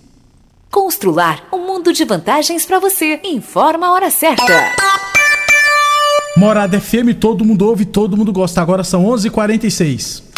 Constrular 0.69 1.48
um 1.51 1.65
mundo 1.65 1.91
de 1.91 2.05
vantagens 2.05 2.65
para 2.65 2.77
você. 2.77 3.19
Informa 3.24 3.88
a 3.88 3.93
hora 3.93 4.12
certa. 4.12 4.43
Morada 6.38 6.79
FM, 6.79 7.15
todo 7.19 7.43
mundo 7.43 7.67
ouve, 7.67 7.86
todo 7.86 8.15
mundo 8.15 8.31
gosta. 8.31 8.62
Agora 8.62 8.83
são 8.83 9.05
11:46. 9.05 10.33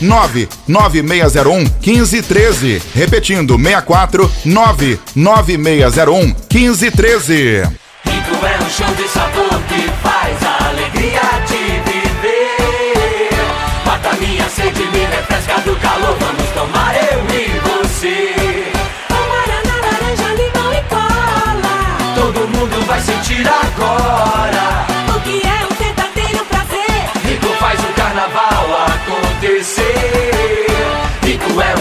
99601 0.00 1.58
1513. 1.80 2.82
Repetindo, 2.94 3.56
64 3.56 4.30
99601 4.44 6.34
1513. 6.52 7.62
Rico 8.04 8.46
é 8.46 8.58
um 8.64 8.70
show 8.70 8.94
de 8.94 9.08
sabor 9.08 9.60
que 9.68 9.90
faz 10.02 10.15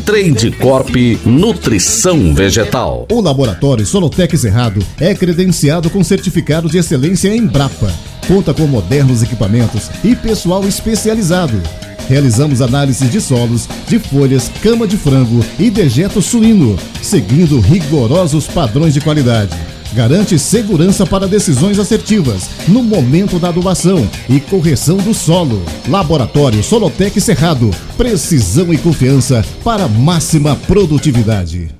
Trade 0.00 0.52
Corp 0.52 0.94
Nutrição 1.24 2.34
Vegetal. 2.34 3.06
O 3.10 3.20
laboratório 3.20 3.84
Solotec 3.84 4.36
Cerrado 4.36 4.84
é 4.98 5.14
credenciado 5.14 5.90
com 5.90 6.02
certificado 6.02 6.68
de 6.68 6.78
excelência 6.78 7.28
em 7.34 7.46
Brapa. 7.46 7.92
Conta 8.26 8.54
com 8.54 8.66
modernos 8.66 9.22
equipamentos 9.22 9.90
e 10.02 10.16
pessoal 10.16 10.66
especializado. 10.66 11.60
Realizamos 12.08 12.62
análises 12.62 13.10
de 13.10 13.20
solos, 13.20 13.68
de 13.86 13.98
folhas, 13.98 14.50
cama 14.62 14.86
de 14.86 14.96
frango 14.96 15.44
e 15.58 15.70
dejeto 15.70 16.20
suíno, 16.22 16.76
seguindo 17.02 17.60
rigorosos 17.60 18.46
padrões 18.46 18.94
de 18.94 19.00
qualidade. 19.00 19.56
Garante 19.92 20.38
segurança 20.38 21.04
para 21.04 21.26
decisões 21.26 21.78
assertivas 21.78 22.48
no 22.68 22.82
momento 22.82 23.38
da 23.38 23.48
adubação 23.48 24.08
e 24.28 24.40
correção 24.40 24.96
do 24.98 25.12
solo. 25.12 25.62
Laboratório 25.88 26.62
Solotec 26.62 27.20
Cerrado. 27.20 27.70
Precisão 27.96 28.72
e 28.72 28.78
confiança 28.78 29.44
para 29.64 29.88
máxima 29.88 30.54
produtividade. 30.54 31.79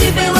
precisa 0.00 0.39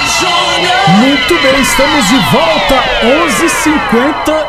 Muito 0.99 1.33
bem, 1.41 1.61
estamos 1.61 2.07
de 2.07 2.17
volta. 2.31 2.75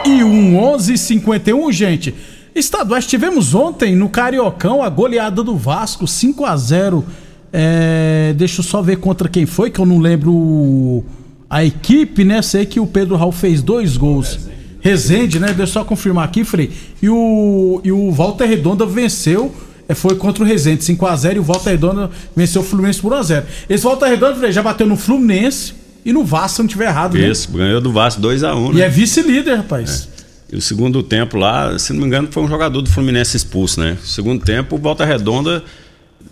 11:51, 0.04 0.56
11:51, 0.56 1.72
gente. 1.72 2.14
Estaduais 2.54 3.06
tivemos 3.06 3.54
ontem 3.54 3.96
no 3.96 4.08
Cariocão 4.08 4.82
a 4.82 4.88
goleada 4.88 5.42
do 5.42 5.56
Vasco 5.56 6.06
5 6.06 6.44
a 6.44 6.56
0. 6.56 7.04
É, 7.52 8.34
deixa 8.36 8.60
eu 8.60 8.64
só 8.64 8.82
ver 8.82 8.96
contra 8.96 9.28
quem 9.28 9.46
foi, 9.46 9.70
que 9.70 9.78
eu 9.80 9.86
não 9.86 9.98
lembro 9.98 11.04
a 11.48 11.64
equipe, 11.64 12.24
né? 12.24 12.42
Sei 12.42 12.66
que 12.66 12.80
o 12.80 12.86
Pedro 12.86 13.16
Raul 13.16 13.32
fez 13.32 13.62
dois 13.62 13.96
gols. 13.96 14.38
Resende, 14.80 15.38
né? 15.38 15.48
Deixa 15.48 15.62
eu 15.62 15.66
só 15.68 15.84
confirmar 15.84 16.24
aqui, 16.24 16.44
Frei. 16.44 16.70
E 17.00 17.08
o, 17.08 17.80
e 17.84 17.92
o 17.92 18.10
Walter 18.10 18.46
Redonda 18.46 18.84
venceu 18.84 19.54
foi 19.94 20.16
contra 20.16 20.42
o 20.42 20.46
Resende, 20.46 20.82
5x0, 20.82 21.36
e 21.36 21.38
o 21.38 21.42
Volta 21.42 21.70
Redonda 21.70 22.10
venceu 22.34 22.62
o 22.62 22.64
Fluminense 22.64 23.00
por 23.00 23.12
1x0. 23.12 23.42
Esse 23.68 23.82
Volta 23.82 24.06
Redonda 24.06 24.50
já 24.52 24.62
bateu 24.62 24.86
no 24.86 24.96
Fluminense 24.96 25.74
e 26.04 26.12
no 26.12 26.24
Vasco, 26.24 26.56
se 26.56 26.62
não 26.62 26.68
tiver 26.68 26.86
errado. 26.86 27.16
né? 27.16 27.28
Isso, 27.28 27.50
ganhou 27.52 27.80
do 27.80 27.92
Vasco 27.92 28.20
2x1. 28.20 28.74
E 28.76 28.82
é 28.82 28.88
vice-líder, 28.88 29.56
rapaz. 29.56 30.08
E 30.52 30.56
o 30.56 30.60
segundo 30.60 31.02
tempo 31.02 31.36
lá, 31.38 31.78
se 31.78 31.92
não 31.92 32.00
me 32.00 32.06
engano, 32.06 32.28
foi 32.30 32.42
um 32.42 32.48
jogador 32.48 32.82
do 32.82 32.90
Fluminense 32.90 33.36
expulso, 33.36 33.80
né? 33.80 33.96
Segundo 34.04 34.44
tempo, 34.44 34.76
o 34.76 34.78
Volta 34.78 35.04
Redonda 35.04 35.62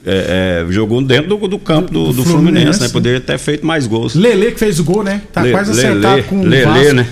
é, 0.04 0.64
é, 0.68 0.72
jogou 0.72 1.00
dentro 1.02 1.38
do, 1.38 1.48
do 1.48 1.58
campo 1.58 1.90
do, 1.92 2.12
do 2.12 2.22
Fluminense, 2.24 2.32
Fluminense. 2.32 2.80
né? 2.82 2.88
Poderia 2.90 3.20
ter 3.20 3.38
feito 3.38 3.64
mais 3.64 3.86
gols. 3.86 4.14
Lele 4.14 4.52
que 4.52 4.58
fez 4.58 4.78
o 4.78 4.84
gol, 4.84 5.02
né? 5.02 5.22
Tá 5.32 5.40
Le- 5.42 5.52
quase 5.52 5.70
acertado 5.70 6.22
com 6.24 6.40
o 6.40 6.44
Lele, 6.44 6.64
Vasco. 6.64 6.92
né? 6.94 7.06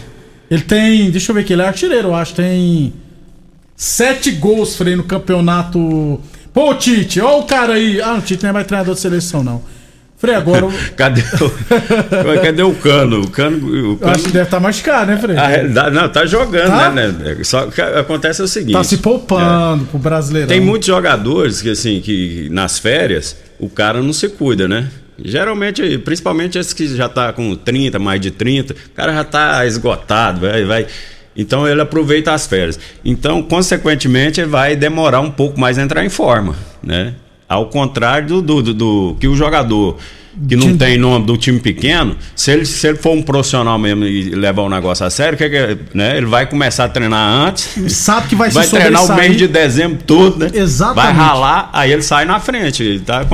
Ele 0.51 0.63
tem, 0.63 1.11
deixa 1.11 1.31
eu 1.31 1.35
ver 1.35 1.43
aqui, 1.43 1.53
ele 1.53 1.63
é 1.63 1.67
artilheiro, 1.67 2.09
eu 2.09 2.15
acho, 2.15 2.35
tem 2.35 2.93
sete 3.77 4.31
gols, 4.33 4.77
Frei, 4.77 4.97
no 4.97 5.03
campeonato. 5.05 6.21
Pô, 6.59 6.75
Tite, 6.75 7.21
ó 7.21 7.38
o 7.38 7.44
cara 7.44 7.75
aí. 7.75 8.01
Ah, 8.01 8.14
o 8.14 8.21
Tite 8.21 8.42
não 8.42 8.51
é 8.51 8.53
mais 8.53 8.66
treinador 8.66 8.92
de 8.97 9.01
seleção, 9.01 9.44
não. 9.44 9.62
Frei, 10.16 10.35
agora 10.35 10.66
Cadê 10.97 11.21
o, 11.21 12.42
cadê 12.42 12.62
o 12.64 12.75
cano? 12.75 13.21
O 13.21 13.31
cano, 13.31 13.64
o 13.64 13.92
eu 13.92 13.97
cano 13.97 14.11
acho 14.11 14.25
que 14.25 14.33
deve 14.33 14.47
estar 14.47 14.59
machucado, 14.59 15.12
né, 15.12 15.18
Frei? 15.18 15.37
a 15.37 15.47
realidade, 15.47 15.94
não, 15.94 16.09
tá 16.09 16.27
jogando, 16.27 16.66
Tá? 16.66 16.90
né, 16.90 17.07
né? 17.16 17.37
Só 17.44 17.66
que 17.66 17.81
acontece 17.81 18.42
o 18.42 18.49
seguinte. 18.49 18.73
Tá 18.73 18.83
se 18.83 18.97
poupando 18.97 19.85
pro 19.85 20.01
brasileirão. 20.01 20.49
Tem 20.49 20.61
muitos 20.61 20.88
jogadores 20.88 21.62
que, 21.62 21.71
assim, 21.71 22.01
que 22.01 22.49
nas 22.51 22.77
férias 22.77 23.37
o 23.61 23.68
cara 23.71 24.03
não 24.03 24.12
se 24.12 24.29
cuida, 24.29 24.66
né? 24.66 24.88
Geralmente, 25.25 25.99
principalmente 25.99 26.59
esses 26.59 26.73
que 26.73 26.88
já 26.88 27.09
tá 27.09 27.33
com 27.33 27.55
30, 27.55 28.01
mais 28.01 28.21
de 28.21 28.33
30, 28.33 28.73
o 28.73 28.77
cara 28.97 29.12
já 29.12 29.23
tá 29.23 29.64
esgotado, 29.64 30.40
vai, 30.40 30.64
vai. 30.64 30.87
Então 31.38 31.66
ele 31.68 31.81
aproveita 31.81 32.33
as 32.35 32.46
férias. 32.46 32.79
Então, 33.05 33.40
consequentemente, 33.42 34.40
ele 34.40 34.51
vai 34.51 34.74
demorar 34.74 35.20
um 35.20 35.31
pouco 35.31 35.59
mais 35.59 35.79
a 35.79 35.83
entrar 35.83 36.05
em 36.05 36.09
forma, 36.09 36.57
né? 36.83 37.14
Ao 37.48 37.66
contrário 37.66 38.27
do, 38.29 38.42
do, 38.42 38.62
do- 38.62 38.74
do- 38.74 39.16
que 39.20 39.29
o 39.29 39.37
jogador 39.37 39.96
que 40.48 40.55
não 40.55 40.66
Time- 40.66 40.79
tem 40.79 40.98
nome 40.98 41.27
do 41.27 41.37
time 41.37 41.59
pequeno, 41.59 42.16
se 42.37 42.51
ele, 42.53 42.64
se 42.64 42.87
ele 42.87 42.96
for 42.98 43.12
um 43.12 43.22
profissional 43.22 43.77
mesmo 43.79 44.05
e 44.05 44.31
levar 44.35 44.62
o 44.62 44.68
negócio 44.68 45.05
a 45.07 45.11
sério, 45.11 45.37
que 45.38 45.48
que 45.48 45.57
é, 45.57 45.77
né? 45.94 46.16
ele 46.16 46.27
vai 46.27 46.46
começar 46.46 46.85
a 46.85 46.88
treinar 46.88 47.48
antes. 47.48 47.92
Sabe 47.92 48.29
que 48.29 48.35
vai, 48.37 48.51
Vai 48.53 48.66
treinar 48.66 49.05
o 49.05 49.14
mês 49.16 49.37
de 49.37 49.48
dezembro 49.48 49.98
todo, 50.07 50.38
né? 50.38 50.51
Exatamente. 50.53 50.96
Vai 51.07 51.12
ralar, 51.12 51.70
aí 51.72 51.92
ele 51.92 52.03
sai 52.03 52.24
na 52.24 52.38
frente. 52.40 53.01
Tá? 53.07 53.24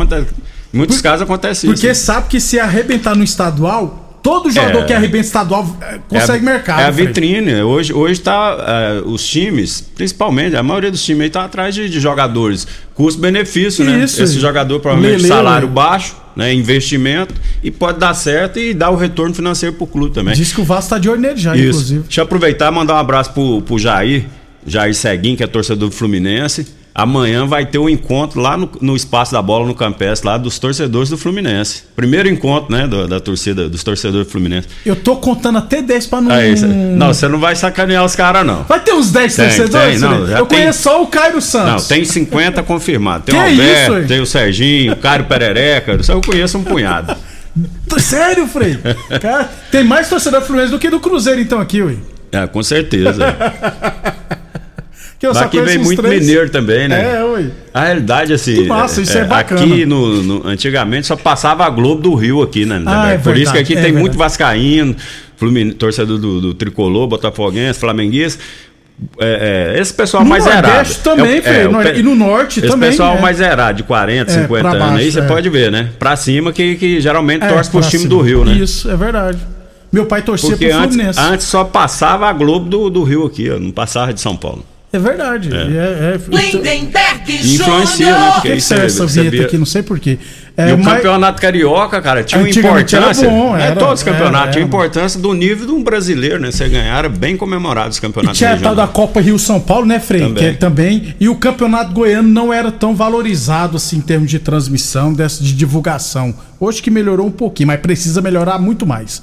Muitos 0.73 1.01
casos 1.01 1.23
acontece 1.23 1.67
Porque 1.67 1.91
isso. 1.91 2.05
sabe 2.05 2.29
que 2.29 2.41
se 2.41 2.59
arrebentar 2.59 3.15
no 3.15 3.23
estadual, 3.25 4.04
todo 4.25 4.51
jogador 4.51 4.81
É. 4.81 4.85
que 4.87 4.93
arrebenta 4.95 5.27
estadual 5.27 5.77
eh, 5.83 6.01
consegue 6.09 6.45
é, 6.45 6.49
a- 6.49 6.53
mercado. 6.55 6.81
É 6.81 6.85
a 6.87 6.93
Frei. 6.93 7.07
vitrine. 7.07 7.63
Hoje, 7.63 7.93
hoje 7.93 8.21
tá. 8.21 8.57
eh, 8.67 9.03
os 9.05 9.25
times, 9.25 9.83
principalmente, 9.95 10.57
a 10.57 10.63
maioria 10.63 10.91
dos 10.91 11.05
times 11.05 11.25
aí 11.25 11.31
tá 11.31 11.45
atrás 11.45 11.75
de, 11.75 11.89
de 11.91 12.01
jogadores. 12.01 12.67
Custo-benefício, 12.95 13.85
né? 13.85 14.03
Isso. 14.03 14.23
Esse 14.23 14.41
jogador 14.41 14.81
provavelmente 14.81 15.17
Lele, 15.19 15.29
salário 15.29 15.69
né? 15.69 15.75
baixo, 15.75 16.17
né? 16.35 16.53
Investimento, 16.55 17.35
e 17.63 17.71
pode 17.71 17.99
dar 18.01 18.15
certo 18.15 18.59
e 18.59 18.73
dar 18.73 18.89
o 18.91 18.97
retorno 18.97 19.35
financeiro 19.35 19.75
pro 19.77 19.87
clube 19.87 20.15
também. 20.15 20.35
Diz 20.35 20.53
que 20.53 20.61
o 20.61 20.65
Vasco 20.65 20.91
tá 20.91 20.99
de 20.99 21.09
olho 21.09 21.21
nele 21.21 21.37
já, 21.37 21.55
Isso. 21.55 21.69
inclusive. 21.69 22.01
Deixa 22.05 22.21
eu 22.21 22.25
aproveitar 22.25 22.73
e 22.73 22.75
mandar 22.75 22.95
um 22.95 22.99
abraço 22.99 23.31
pro, 23.33 23.61
pro 23.63 23.79
Jair, 23.79 24.25
Jair 24.67 24.95
Seguin, 24.95 25.37
que 25.37 25.43
é 25.45 25.47
torcedor 25.47 25.91
do 25.91 25.95
Fluminense. 25.95 26.67
Amanhã 26.95 27.45
vai 27.45 27.67
ter 27.67 27.79
um 27.79 27.89
encontro 27.89 28.41
lá 28.41 28.57
no, 28.57 28.71
no 28.81 28.95
Espaço 28.95 29.33
da 29.33 29.43
Bola, 29.43 29.67
no 29.67 29.75
Campestre, 29.75 30.29
lá 30.29 30.39
dos 30.39 30.61
torcedores 30.61 31.09
do 31.09 31.19
Fluminense. 31.19 31.83
Primeiro 31.97 32.29
encontro, 32.29 32.71
né, 32.73 32.87
do- 32.87 33.09
da 33.09 33.19
torcida, 33.19 33.69
dos 33.69 33.83
torcedores 33.83 34.27
do 34.29 34.31
Fluminense. 34.31 34.69
Eu 34.87 34.95
tô 34.95 35.17
contando 35.17 35.59
até 35.59 35.83
10 35.83 36.07
pra 36.07 36.21
não. 36.21 36.31
Aí, 36.31 36.57
cê- 36.57 36.67
não, 36.67 37.09
você 37.13 37.27
não 37.27 37.41
vai 37.41 37.57
sacanear 37.57 38.05
os 38.05 38.15
caras, 38.15 38.47
não. 38.47 38.63
Vai 38.63 38.79
ter 38.79 38.93
uns 38.93 39.11
10 39.11 39.35
Tem, 39.35 39.45
torcedores? 39.47 40.01
tem, 40.01 40.09
não, 40.09 40.25
Eu 40.29 40.47
tem. 40.47 40.59
conheço 40.59 40.83
só 40.85 41.03
o 41.03 41.09
Cairo 41.09 41.35
Não, 41.35 41.41
Santos. 41.41 41.89
tem 41.89 42.05
50 42.05 42.63
confirmados. 42.65 43.25
Tem 43.27 43.35
Que 43.35 43.41
o 43.41 43.49
isso, 43.51 43.61
Alberto, 43.63 43.97
hein? 43.99 44.07
tem 44.07 44.21
o 44.21 44.27
Serginho, 44.27 44.93
o 44.93 44.97
Cário 44.97 45.25
Perereca. 45.25 45.97
Isso 45.97 46.13
eu 46.13 46.21
conheço 46.21 46.59
um 46.59 46.63
punhado. 46.63 47.17
Sério, 47.99 48.47
Frei? 48.47 48.79
Cara, 49.21 49.51
tem 49.73 49.83
mais 49.83 50.09
torcedor 50.09 50.43
Fluminense 50.43 50.71
do 50.71 50.79
que 50.79 50.89
do 50.91 51.01
Cruzeiro, 51.01 51.41
então, 51.41 51.61
aqui, 51.61 51.83
ué. 51.83 51.97
É, 52.31 52.47
com 52.47 52.63
certeza. 52.63 53.19
Que 55.19 55.27
eu 55.27 55.33
só 55.35 55.45
Aqui 55.45 55.61
vem 55.61 55.79
muito 55.79 56.03
três. 56.03 56.21
mineiro 56.21 56.51
também, 56.51 56.89
né? 56.89 57.17
É, 57.19 57.25
ué. 57.25 57.47
A 57.73 57.85
realidade, 57.85 58.33
assim. 58.33 58.55
Que 58.55 58.65
massa, 58.65 59.01
isso 59.01 59.17
é 59.17 59.25
bacana. 59.25 59.61
Aqui, 59.63 59.87
no, 59.87 60.23
no- 60.23 60.47
antigamente, 60.47 61.07
só 61.07 61.17
passava 61.17 61.65
a 61.65 61.71
Globo 61.71 62.03
do 62.03 62.15
Rio 62.15 62.43
aqui, 62.43 62.67
né? 62.67 62.83
Ah, 62.85 63.13
é 63.13 63.19
Por 63.19 63.37
isso 63.37 63.53
que 63.53 63.59
verdade, 63.59 63.59
aqui 63.59 63.73
é 63.73 63.77
tem 63.77 63.83
verdade. 63.85 64.01
muito 64.01 64.19
Vascaíno, 64.19 64.95
Flumin- 65.37 65.71
torcedor 65.73 66.19
do, 66.19 66.41
do 66.41 66.55
Tricolor, 66.55 67.07
Botafoguense, 67.07 67.79
Flamenguista. 67.79 68.43
É, 69.19 69.75
é, 69.77 69.81
esse 69.81 69.93
pessoal 69.95 70.23
No 70.23 70.29
mais. 70.31 70.45
Nordeste 70.45 71.01
também, 71.01 71.37
É 71.37 71.39
o- 71.39 71.43
Frei, 71.43 71.67
o 71.67 71.73
no- 71.73 71.83
e 71.83 72.03
no 72.03 72.15
Norte 72.15 72.61
esse 72.61 72.69
também, 72.69 72.91
pessoal 72.91 73.17
é. 73.17 73.21
mais 73.21 73.39
zerado, 73.39 73.77
de 73.79 73.83
40, 73.83 74.31
É, 74.31 74.43
50 74.43 74.71
pra 74.71 74.85
anos 74.85 75.01
aí, 75.01 75.11
você 75.11 75.19
é. 75.21 75.23
pode 75.23 75.49
ver, 75.49 75.73
né? 75.73 75.91
Pra 75.99 76.15
cima, 76.17 76.53
que, 76.53 76.77
que 76.77 77.01
geralmente 77.01 77.45
É, 77.45 77.49
torce 77.49 77.71
times 77.71 77.87
cima. 77.91 78.09
do 78.09 78.21
Rio, 78.21 78.45
né? 78.45 78.53
Isso, 78.53 78.89
é 78.91 78.97
verdade. 78.97 79.39
Meu 79.93 80.07
pai 80.07 80.23
torcia 80.23 80.51
Porque 80.51 80.67
pro 80.69 80.77
antes, 80.77 80.95
Fluminense. 80.95 81.21
antes 81.21 81.47
só 81.47 81.65
passava 81.65 82.29
a 82.29 82.33
Globo 82.33 82.69
do, 82.69 82.91
do 82.91 83.03
Rio 83.05 83.25
aqui, 83.27 83.51
ó, 83.51 83.59
não 83.59 83.71
passava 83.71 84.13
de 84.13 84.21
São 84.21 84.37
Paulo. 84.37 84.65
É 84.95 84.99
verdade. 84.99 85.51
É. 85.53 85.57
É, 85.59 86.15
é, 86.15 86.21
Lindenberg 86.29 87.23
E 87.29 87.55
influencia, 87.57 88.13
né? 88.19 88.27
Por 88.27 88.33
Porque 88.35 88.51
que 88.53 88.55
isso 88.59 88.75
é- 88.75 88.87
essa 88.87 89.07
vinheta 89.07 89.43
aqui? 89.43 89.59
Não 89.59 89.67
sei 89.67 89.83
porquê. 89.83 90.19
É, 90.57 90.71
e 90.71 90.73
o 90.73 90.79
mas- 90.79 90.95
campeonato 90.95 91.43
carioca, 91.43 92.01
cara, 92.01 92.23
tinha 92.23 92.41
uma 92.41 92.47
Antigamente 92.47 92.95
era 92.95 93.07
importância. 93.07 93.29
bom, 93.29 93.57
é, 93.57 93.63
era, 93.67 93.75
todos 93.77 93.95
os 94.01 94.03
campeonatos 94.05 94.41
era, 94.43 94.53
tinham 94.53 94.63
era. 94.63 94.69
importância 94.69 95.19
do 95.21 95.33
nível 95.35 95.67
de 95.67 95.73
um 95.73 95.83
brasileiro, 95.83 96.39
né? 96.39 96.53
Você 96.53 96.69
ganhar, 96.69 96.97
era 96.97 97.09
bem 97.09 97.37
comemorado 97.37 97.91
os 97.91 97.97
E 97.97 98.01
campeonatos 98.01 98.39
tinha 98.39 98.53
a 98.55 98.57
tal 98.59 98.75
da 98.77 98.87
Copa 98.87 99.21
Rio 99.21 99.37
São 99.37 99.59
Paulo, 99.59 99.85
né, 99.85 99.99
Frei? 99.99 100.21
Também. 100.21 100.35
Que 100.35 100.45
é 100.45 100.53
também. 100.53 101.15
E 101.19 101.29
o 101.29 101.35
campeonato 101.35 101.93
goiano 101.93 102.29
não 102.29 102.53
era 102.53 102.71
tão 102.71 102.95
valorizado 102.95 103.77
assim 103.77 103.97
em 103.97 104.01
termos 104.01 104.31
de 104.31 104.39
transmissão, 104.39 105.13
de 105.13 105.53
divulgação. 105.53 106.33
Hoje 106.61 106.81
que 106.81 106.91
melhorou 106.91 107.27
um 107.27 107.33
pouquinho, 107.33 107.67
mas 107.67 107.81
precisa 107.81 108.23
melhorar 108.23 108.57
muito 108.61 108.87
mais. 108.87 109.21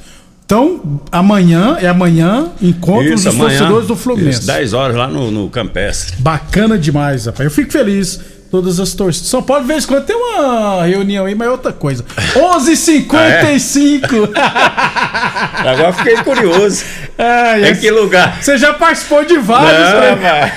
Então, 0.51 0.99
amanhã, 1.09 1.77
é 1.79 1.87
amanhã, 1.87 2.49
encontro 2.61 3.05
Isso, 3.13 3.23
dos 3.23 3.39
amanhã, 3.39 3.57
torcedores 3.57 3.87
do 3.87 3.95
Fluminense. 3.95 4.39
isso, 4.39 4.47
10 4.47 4.73
horas 4.73 4.97
lá 4.97 5.07
no, 5.07 5.31
no 5.31 5.49
Campestre. 5.49 6.17
Bacana 6.19 6.77
demais, 6.77 7.25
rapaz. 7.25 7.45
Eu 7.45 7.51
fico 7.51 7.71
feliz. 7.71 8.19
Todas 8.51 8.79
as 8.81 8.93
torcidas. 8.93 9.29
São 9.29 9.41
Paulo, 9.41 9.61
de 9.63 9.69
vez 9.69 9.85
em 9.85 9.87
quando, 9.87 10.05
tem 10.05 10.13
uma 10.15 10.83
reunião 10.85 11.25
aí, 11.25 11.33
mas 11.33 11.47
é 11.47 11.51
outra 11.51 11.71
coisa. 11.71 12.03
11h55. 12.35 14.29
Agora 15.65 15.93
fiquei 15.93 16.17
curioso. 16.17 16.83
Ai, 17.17 17.71
em 17.71 17.75
que 17.75 17.89
lugar? 17.89 18.41
Você 18.41 18.57
já 18.57 18.73
participou 18.73 19.23
de 19.23 19.37
vários, 19.37 19.89
Não, 19.93 20.15
né? 20.17 20.51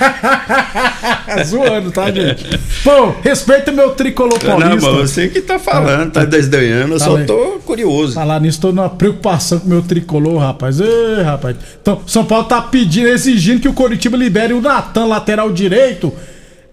Zoando, 1.45 1.91
tá, 1.91 2.11
gente? 2.11 2.59
Pô, 2.83 3.13
respeita 3.23 3.71
meu 3.71 3.91
tricolor 3.91 4.39
Não, 4.43 4.59
paulista. 4.59 4.91
mas 4.91 5.11
você 5.11 5.29
que 5.29 5.39
tá 5.41 5.57
falando, 5.57 6.11
tá 6.11 6.25
desdenhando, 6.25 6.95
eu 6.95 6.99
só 6.99 7.11
Falei. 7.11 7.25
tô 7.25 7.59
curioso. 7.65 8.13
Falar 8.13 8.41
nisso, 8.41 8.59
tô 8.59 8.71
numa 8.73 8.89
preocupação 8.89 9.59
com 9.59 9.67
o 9.67 9.69
meu 9.69 9.81
tricolor, 9.81 10.39
rapaz. 10.39 10.79
Ê, 10.81 11.21
rapaz. 11.23 11.55
Então, 11.81 12.01
São 12.07 12.25
Paulo 12.25 12.43
tá 12.45 12.61
pedindo, 12.61 13.07
exigindo 13.07 13.61
que 13.61 13.69
o 13.69 13.73
Coritiba 13.73 14.17
libere 14.17 14.53
o 14.53 14.59
Natan, 14.61 15.05
lateral 15.05 15.49
direito. 15.51 16.11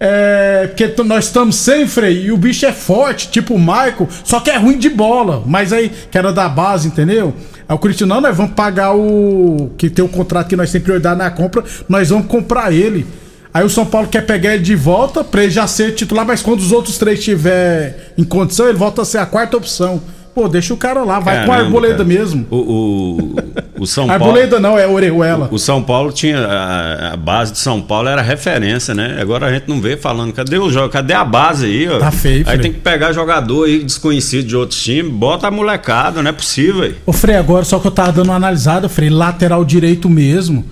É, 0.04 0.66
porque 0.66 1.00
nós 1.04 1.26
estamos 1.26 1.54
sem 1.54 1.86
freio 1.86 2.20
e 2.24 2.32
o 2.32 2.36
bicho 2.36 2.66
é 2.66 2.72
forte, 2.72 3.28
tipo 3.28 3.54
o 3.54 3.58
Michael, 3.58 4.08
só 4.24 4.40
que 4.40 4.50
é 4.50 4.56
ruim 4.56 4.76
de 4.76 4.90
bola. 4.90 5.44
Mas 5.46 5.72
aí, 5.72 5.92
que 6.10 6.18
era 6.18 6.32
da 6.32 6.48
base, 6.48 6.88
entendeu? 6.88 7.32
Aí 7.68 7.76
o 7.76 7.78
Coritiba, 7.78 8.12
não, 8.12 8.20
nós 8.20 8.36
vamos 8.36 8.52
pagar 8.54 8.96
o. 8.96 9.70
Que 9.78 9.88
tem 9.88 10.04
o 10.04 10.08
contrato 10.08 10.48
que 10.48 10.56
nós 10.56 10.72
temos 10.72 10.82
prioridade 10.82 11.16
na 11.16 11.30
compra, 11.30 11.62
nós 11.88 12.08
vamos 12.08 12.26
comprar 12.26 12.72
ele. 12.72 13.06
Aí 13.54 13.64
o 13.64 13.70
São 13.70 13.86
Paulo 13.86 14.08
quer 14.08 14.26
pegar 14.26 14.54
ele 14.54 14.64
de 14.64 14.74
volta 14.74 15.22
pra 15.22 15.44
ele 15.44 15.52
já 15.52 15.68
ser 15.68 15.94
titular, 15.94 16.26
mas 16.26 16.42
quando 16.42 16.58
os 16.58 16.72
outros 16.72 16.98
três 16.98 17.20
estiver 17.20 18.12
em 18.18 18.24
condição, 18.24 18.68
ele 18.68 18.78
volta 18.78 19.02
a 19.02 19.04
ser 19.04 19.18
a 19.18 19.26
quarta 19.26 19.56
opção. 19.56 20.02
Pô, 20.35 20.49
deixa 20.49 20.73
o 20.73 20.77
cara 20.79 21.03
lá, 21.05 21.21
vai 21.21 21.37
com 21.37 21.42
a 21.42 21.47
Caramba, 21.47 21.64
Arboleda 21.66 21.97
cara. 21.99 22.09
mesmo. 22.09 22.47
O, 22.51 22.57
o, 22.57 23.83
o 23.83 23.87
São 23.87 24.07
Paulo. 24.07 24.25
Arboleda 24.25 24.59
não, 24.59 24.79
é 24.79 24.87
Orejuela. 24.87 25.49
O 25.53 25.59
São 25.59 25.83
Paulo 25.83 26.11
tinha. 26.11 26.38
A, 26.38 27.12
a 27.12 27.16
base 27.16 27.53
de 27.53 27.59
São 27.59 27.83
Paulo 27.83 28.09
era 28.09 28.23
referência, 28.23 28.95
né? 28.95 29.18
Agora 29.21 29.47
a 29.47 29.53
gente 29.53 29.68
não 29.68 29.79
vê 29.81 29.97
falando. 29.97 30.33
Cadê 30.33 30.57
o 30.59 30.71
jogo? 30.71 30.88
Cadê 30.88 31.12
a 31.12 31.23
base 31.25 31.66
aí, 31.66 31.87
ó? 31.88 31.99
Tá 31.99 32.11
feio, 32.11 32.38
Aí 32.38 32.45
Frei. 32.45 32.59
tem 32.61 32.73
que 32.73 32.81
pegar 32.81 33.12
jogador 33.12 33.66
aí 33.66 33.85
desconhecido 33.85 34.47
de 34.47 34.57
outros 34.57 34.83
times, 34.83 35.12
bota 35.12 35.49
a 35.49 35.51
molecada, 35.51 36.23
não 36.23 36.31
é 36.31 36.33
possível. 36.33 36.83
aí. 36.85 36.95
Ô 37.05 37.12
Frei, 37.12 37.37
agora 37.37 37.64
só 37.64 37.79
que 37.79 37.87
eu 37.87 37.90
tava 37.92 38.12
dando 38.12 38.27
uma 38.29 38.37
analisada, 38.37 38.88
Frei, 38.88 39.11
lateral 39.11 39.62
direito 39.66 40.09
mesmo. 40.09 40.64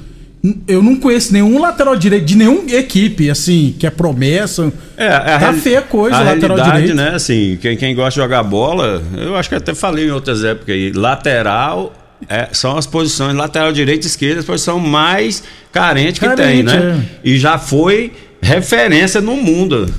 Eu 0.66 0.83
não 0.83 0.96
conheço 0.96 1.35
nenhum 1.35 1.61
lateral 1.61 1.94
direito 1.94 2.24
de 2.24 2.35
nenhuma 2.35 2.70
equipe, 2.70 3.29
assim, 3.29 3.74
que 3.79 3.87
é 3.87 3.90
promessa. 3.90 4.72
É, 4.96 5.09
a 5.09 5.38
tá 5.38 5.53
feia 5.53 5.81
a 5.81 5.83
coisa, 5.83 6.16
a 6.16 6.22
lateral 6.22 6.57
realidade, 6.57 6.87
direito. 6.87 6.96
né? 6.96 7.14
Assim, 7.14 7.59
quem, 7.61 7.76
quem 7.76 7.94
gosta 7.94 8.12
de 8.12 8.16
jogar 8.16 8.42
bola, 8.42 9.03
eu 9.18 9.37
acho 9.37 9.50
que 9.50 9.55
até 9.55 9.74
falei 9.74 10.07
em 10.07 10.11
outras 10.11 10.42
épocas 10.42 10.74
aí, 10.74 10.92
lateral 10.92 11.92
é, 12.29 12.48
são 12.53 12.76
as 12.76 12.87
posições, 12.87 13.35
lateral 13.35 13.72
direito 13.72 14.05
e 14.05 14.07
esquerda, 14.07 14.40
as 14.40 14.46
posições 14.46 14.83
mais 14.83 15.42
carentes 15.72 16.18
que 16.18 16.26
Carente, 16.26 16.46
tem, 16.46 16.62
né? 16.62 17.05
é. 17.24 17.29
E 17.29 17.38
já 17.38 17.59
foi 17.59 18.12
referência 18.40 19.20
no 19.20 19.37
mundo. 19.37 19.92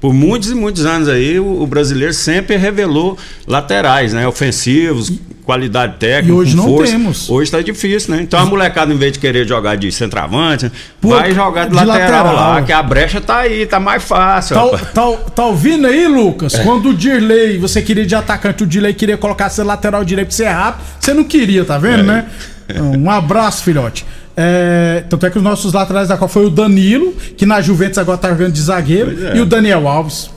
Por 0.00 0.12
muitos 0.12 0.50
e 0.50 0.54
muitos 0.54 0.84
anos 0.84 1.08
aí, 1.08 1.40
o, 1.40 1.62
o 1.62 1.66
brasileiro 1.66 2.12
sempre 2.12 2.56
revelou 2.56 3.16
laterais, 3.46 4.12
né? 4.12 4.26
Ofensivos, 4.28 5.12
qualidade 5.46 5.94
técnica, 5.98 6.28
E 6.28 6.32
hoje 6.32 6.56
não 6.56 6.64
força. 6.64 6.92
temos. 6.92 7.30
Hoje 7.30 7.50
tá 7.52 7.62
difícil, 7.62 8.14
né? 8.14 8.20
Então 8.22 8.38
a 8.38 8.44
molecada, 8.44 8.92
em 8.92 8.96
vez 8.96 9.12
de 9.12 9.20
querer 9.20 9.46
jogar 9.46 9.76
de 9.76 9.90
centroavante, 9.92 10.70
Pô, 11.00 11.10
vai 11.10 11.32
jogar 11.32 11.64
de, 11.66 11.70
de 11.70 11.84
lateral, 11.84 12.24
lateral. 12.24 12.34
lá, 12.34 12.62
que 12.62 12.72
a 12.72 12.82
brecha 12.82 13.20
tá 13.20 13.38
aí, 13.38 13.64
tá 13.64 13.78
mais 13.78 14.02
fácil. 14.02 14.56
Tá, 14.56 14.78
tá, 14.92 15.12
tá 15.34 15.44
ouvindo 15.46 15.86
aí, 15.86 16.08
Lucas? 16.08 16.52
É. 16.54 16.64
Quando 16.64 16.88
o 16.90 16.94
Dirley, 16.94 17.58
você 17.58 17.80
queria 17.80 18.04
de 18.04 18.14
atacante, 18.14 18.64
o 18.64 18.66
Dirley 18.66 18.92
queria 18.92 19.16
colocar 19.16 19.48
seu 19.48 19.64
lateral 19.64 20.04
direito 20.04 20.28
pra 20.28 20.36
ser 20.36 20.48
rápido, 20.48 20.84
você 21.00 21.14
não 21.14 21.22
queria, 21.24 21.64
tá 21.64 21.78
vendo, 21.78 22.00
É. 22.00 22.02
né? 22.02 22.26
Um 22.80 23.08
abraço, 23.08 23.62
filhote. 23.62 24.04
É, 24.36 25.04
tanto 25.08 25.24
é 25.24 25.30
que 25.30 25.38
os 25.38 25.44
nossos 25.44 25.72
laterais 25.72 26.08
da 26.08 26.16
Copa 26.16 26.32
foi 26.32 26.44
o 26.46 26.50
Danilo, 26.50 27.12
que 27.36 27.46
na 27.46 27.60
Juventus 27.62 27.96
agora 27.98 28.18
tá 28.18 28.28
jogando 28.30 28.52
de 28.52 28.60
zagueiro, 28.60 29.16
é. 29.28 29.36
e 29.36 29.40
o 29.40 29.46
Daniel 29.46 29.86
Alves. 29.88 30.28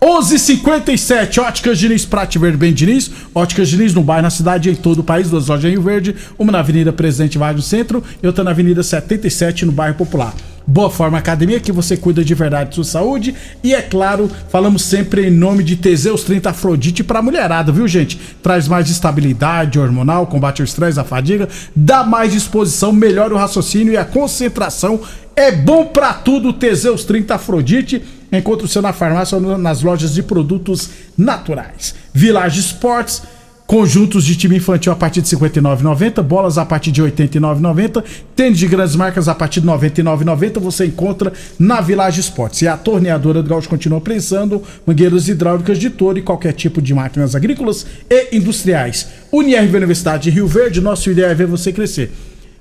11:57 0.00 1.40
Óticas 1.40 1.76
Diniz, 1.76 2.04
Prate 2.04 2.38
Verde 2.38 2.56
Bem 2.56 2.72
Diniz. 2.72 3.10
Óticas 3.34 3.68
Diniz 3.68 3.92
no 3.92 4.02
bairro, 4.02 4.22
na 4.22 4.30
cidade 4.30 4.68
e 4.68 4.72
em 4.72 4.76
todo 4.76 5.00
o 5.00 5.04
país. 5.04 5.28
Duas 5.28 5.48
lojas 5.48 5.64
em 5.64 5.70
Rio 5.74 5.82
Verde. 5.82 6.14
Uma 6.38 6.52
na 6.52 6.60
Avenida 6.60 6.92
Presidente 6.92 7.36
Vargas 7.36 7.64
no 7.64 7.68
centro 7.68 8.02
e 8.22 8.26
outra 8.26 8.44
na 8.44 8.52
Avenida 8.52 8.82
77 8.82 9.66
no 9.66 9.72
bairro 9.72 9.96
Popular. 9.96 10.32
Boa 10.64 10.90
Forma 10.90 11.18
Academia, 11.18 11.58
que 11.58 11.72
você 11.72 11.96
cuida 11.96 12.22
de 12.22 12.34
verdade 12.34 12.68
de 12.68 12.74
sua 12.76 12.84
saúde. 12.84 13.34
E 13.64 13.74
é 13.74 13.80
claro, 13.80 14.30
falamos 14.50 14.82
sempre 14.82 15.26
em 15.26 15.30
nome 15.30 15.64
de 15.64 15.76
Teseus 15.76 16.22
30 16.22 16.50
Afrodite 16.50 17.02
pra 17.02 17.22
mulherada, 17.22 17.72
viu, 17.72 17.88
gente? 17.88 18.20
Traz 18.42 18.68
mais 18.68 18.90
estabilidade 18.90 19.80
hormonal, 19.80 20.26
combate 20.26 20.60
ao 20.60 20.66
estresse, 20.66 21.00
a 21.00 21.04
fadiga, 21.04 21.48
dá 21.74 22.04
mais 22.04 22.32
disposição, 22.32 22.92
melhora 22.92 23.34
o 23.34 23.38
raciocínio 23.38 23.94
e 23.94 23.96
a 23.96 24.04
concentração. 24.04 25.00
É 25.34 25.50
bom 25.50 25.86
pra 25.86 26.12
tudo, 26.12 26.52
Teseus 26.52 27.02
30 27.04 27.36
Afrodite. 27.36 28.02
Encontre 28.30 28.64
o 28.64 28.68
seu 28.68 28.82
na 28.82 28.92
farmácia 28.92 29.36
ou 29.36 29.58
nas 29.58 29.82
lojas 29.82 30.14
de 30.14 30.22
produtos 30.22 30.90
naturais. 31.16 31.94
Village 32.12 32.60
Sports. 32.60 33.22
Conjuntos 33.68 34.24
de 34.24 34.34
time 34.34 34.56
infantil 34.56 34.90
a 34.90 34.96
partir 34.96 35.20
de 35.20 35.36
R$ 35.36 35.46
59,90, 35.46 36.22
bolas 36.22 36.56
a 36.56 36.64
partir 36.64 36.90
de 36.90 37.02
R$ 37.02 37.10
89,90, 37.10 38.02
tênis 38.34 38.58
de 38.58 38.66
grandes 38.66 38.96
marcas 38.96 39.28
a 39.28 39.34
partir 39.34 39.60
de 39.60 39.66
R$ 39.66 39.74
99,90 39.74 40.58
você 40.58 40.86
encontra 40.86 41.30
na 41.58 41.78
Village 41.82 42.18
Esportes. 42.18 42.62
E 42.62 42.66
a 42.66 42.78
torneadora 42.78 43.42
do 43.42 43.50
Gaúcho 43.50 43.68
continua 43.68 44.00
prensando 44.00 44.62
mangueiras 44.86 45.28
hidráulicas 45.28 45.78
de 45.78 45.90
touro 45.90 46.18
e 46.18 46.22
qualquer 46.22 46.54
tipo 46.54 46.80
de 46.80 46.94
máquinas 46.94 47.34
agrícolas 47.34 47.84
e 48.08 48.34
industriais. 48.34 49.06
Unirv 49.30 49.76
Universidade 49.76 50.22
de 50.22 50.30
Rio 50.30 50.46
Verde, 50.46 50.80
nosso 50.80 51.10
ideal 51.10 51.28
é 51.28 51.34
ver 51.34 51.46
você 51.46 51.70
crescer. 51.70 52.10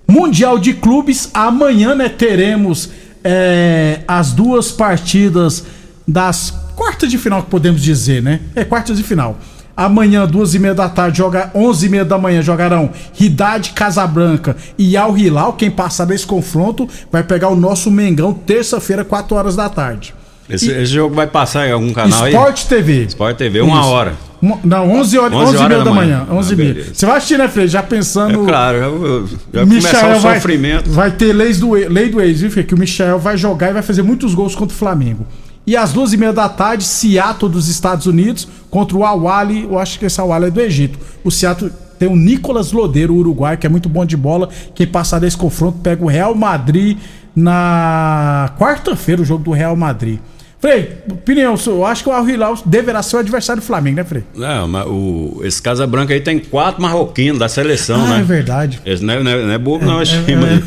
Mundial 0.05 0.59
de 0.59 0.73
Clubes, 0.73 1.29
amanhã 1.33 1.95
né, 1.95 2.09
teremos 2.09 2.89
é, 3.23 4.01
as 4.07 4.31
duas 4.31 4.71
partidas 4.71 5.63
das 6.07 6.53
quartas 6.75 7.09
de 7.09 7.17
final 7.17 7.43
que 7.43 7.49
podemos 7.49 7.81
dizer, 7.81 8.21
né? 8.21 8.39
É 8.55 8.63
quartas 8.63 8.97
de 8.97 9.03
final. 9.03 9.37
Amanhã, 9.75 10.25
duas 10.25 10.55
e 10.55 10.59
meia 10.59 10.73
da 10.73 10.89
tarde, 10.89 11.19
joga 11.19 11.51
11 11.53 11.85
e 11.85 11.89
meia 11.89 12.05
da 12.05 12.17
manhã, 12.17 12.41
jogarão 12.41 12.89
Ridade 13.13 13.71
Casabranca 13.71 14.57
e 14.75 14.97
Al 14.97 15.15
Hilal. 15.15 15.53
Quem 15.53 15.69
passar 15.69 16.07
nesse 16.07 16.25
confronto 16.25 16.89
vai 17.11 17.23
pegar 17.23 17.49
o 17.49 17.55
nosso 17.55 17.91
Mengão 17.91 18.33
terça-feira, 18.33 19.05
4 19.05 19.35
horas 19.35 19.55
da 19.55 19.69
tarde. 19.69 20.15
Esse, 20.49 20.71
esse 20.71 20.93
jogo 20.93 21.13
vai 21.13 21.27
passar 21.27 21.67
em 21.67 21.71
algum 21.71 21.93
canal 21.93 22.23
aí? 22.23 22.33
Sport 22.33 22.63
TV. 22.63 23.03
Sport 23.03 23.37
TV, 23.37 23.61
uma 23.61 23.81
Isso. 23.81 23.89
hora. 23.89 24.26
Não, 24.63 24.91
11 24.91 25.17
horas, 25.17 25.33
11 25.33 25.43
11 25.45 25.49
e 25.49 25.51
meia 25.57 25.63
horas 25.65 25.77
da 25.79 25.83
da 25.83 25.91
manhã. 25.91 26.25
manhã. 26.27 26.39
11 26.39 26.49
e 26.49 26.53
Ah, 26.53 26.57
beleza. 26.57 26.89
Você 26.93 27.05
vai 27.05 27.17
assistir, 27.17 27.37
né, 27.37 27.47
Frei? 27.47 27.67
Já 27.67 27.81
pensando. 27.83 28.43
É 28.43 28.47
claro, 28.47 29.27
já, 29.53 29.59
começar 29.61 30.15
o 30.15 30.19
vai, 30.19 30.35
sofrimento. 30.35 30.89
vai 30.91 31.11
ter 31.11 31.33
leis 31.33 31.59
do, 31.59 31.71
lei 31.71 32.09
do 32.09 32.21
ex, 32.21 32.41
viu, 32.41 32.51
Fê? 32.51 32.63
Que 32.63 32.75
o 32.75 32.77
Michel 32.77 33.17
vai 33.19 33.35
jogar 33.37 33.69
e 33.69 33.73
vai 33.73 33.81
fazer 33.81 34.03
muitos 34.03 34.33
gols 34.35 34.53
contra 34.55 34.75
o 34.75 34.77
Flamengo. 34.77 35.25
E 35.65 35.75
às 35.75 35.91
duas 35.91 36.13
e 36.13 36.17
meia 36.17 36.31
da 36.31 36.47
tarde, 36.47 36.83
Seattle 36.83 37.51
dos 37.51 37.67
Estados 37.67 38.05
Unidos 38.05 38.47
contra 38.69 38.95
o 38.95 39.03
Awali. 39.03 39.63
Eu 39.63 39.77
acho 39.79 39.99
que 39.99 40.05
esse 40.05 40.21
Awali 40.21 40.45
é 40.45 40.51
do 40.51 40.61
Egito. 40.61 40.97
O 41.23 41.31
Seattle 41.31 41.69
tem 41.99 42.07
o 42.07 42.15
Nicolas 42.15 42.71
Lodeiro, 42.71 43.13
o 43.13 43.17
uruguai, 43.17 43.57
que 43.57 43.65
é 43.65 43.69
muito 43.69 43.89
bom 43.89 44.05
de 44.05 44.15
bola. 44.15 44.47
Quem 44.75 44.85
passar 44.87 45.19
desse 45.19 45.35
confronto 45.35 45.79
pega 45.79 46.03
o 46.05 46.07
Real 46.07 46.33
Madrid 46.35 46.97
na 47.35 48.51
quarta-feira, 48.59 49.21
o 49.21 49.25
jogo 49.25 49.43
do 49.43 49.51
Real 49.51 49.75
Madrid. 49.75 50.19
Frei, 50.59 50.91
opinião, 51.11 51.55
sua, 51.55 51.73
eu 51.73 51.85
acho 51.85 52.03
que 52.03 52.09
o 52.09 52.11
Al 52.11 52.27
Hilal 52.27 52.57
deverá 52.65 53.03
ser 53.03 53.17
o 53.17 53.19
adversário 53.19 53.61
do 53.61 53.65
Flamengo, 53.65 53.97
né, 53.97 54.03
Frei? 54.03 54.23
Não, 54.35 54.67
mas 54.67 54.85
o, 54.87 55.41
esse 55.43 55.61
Casa 55.61 55.85
Branca 55.85 56.13
aí 56.15 56.19
tem 56.19 56.39
quatro 56.39 56.81
marroquinos 56.81 57.37
da 57.37 57.47
seleção, 57.47 58.03
Ah, 58.05 58.09
né? 58.15 58.19
é 58.21 58.23
verdade. 58.23 58.81
Esse 58.83 59.03
não 59.03 59.13
é, 59.13 59.23
não 59.23 59.31
é- 59.31 59.43
não 59.43 59.51
é 59.53 59.57
bobo, 59.59 59.85
não, 59.85 60.01
esse 60.01 60.13
time 60.23 60.43
aí. 60.43 60.63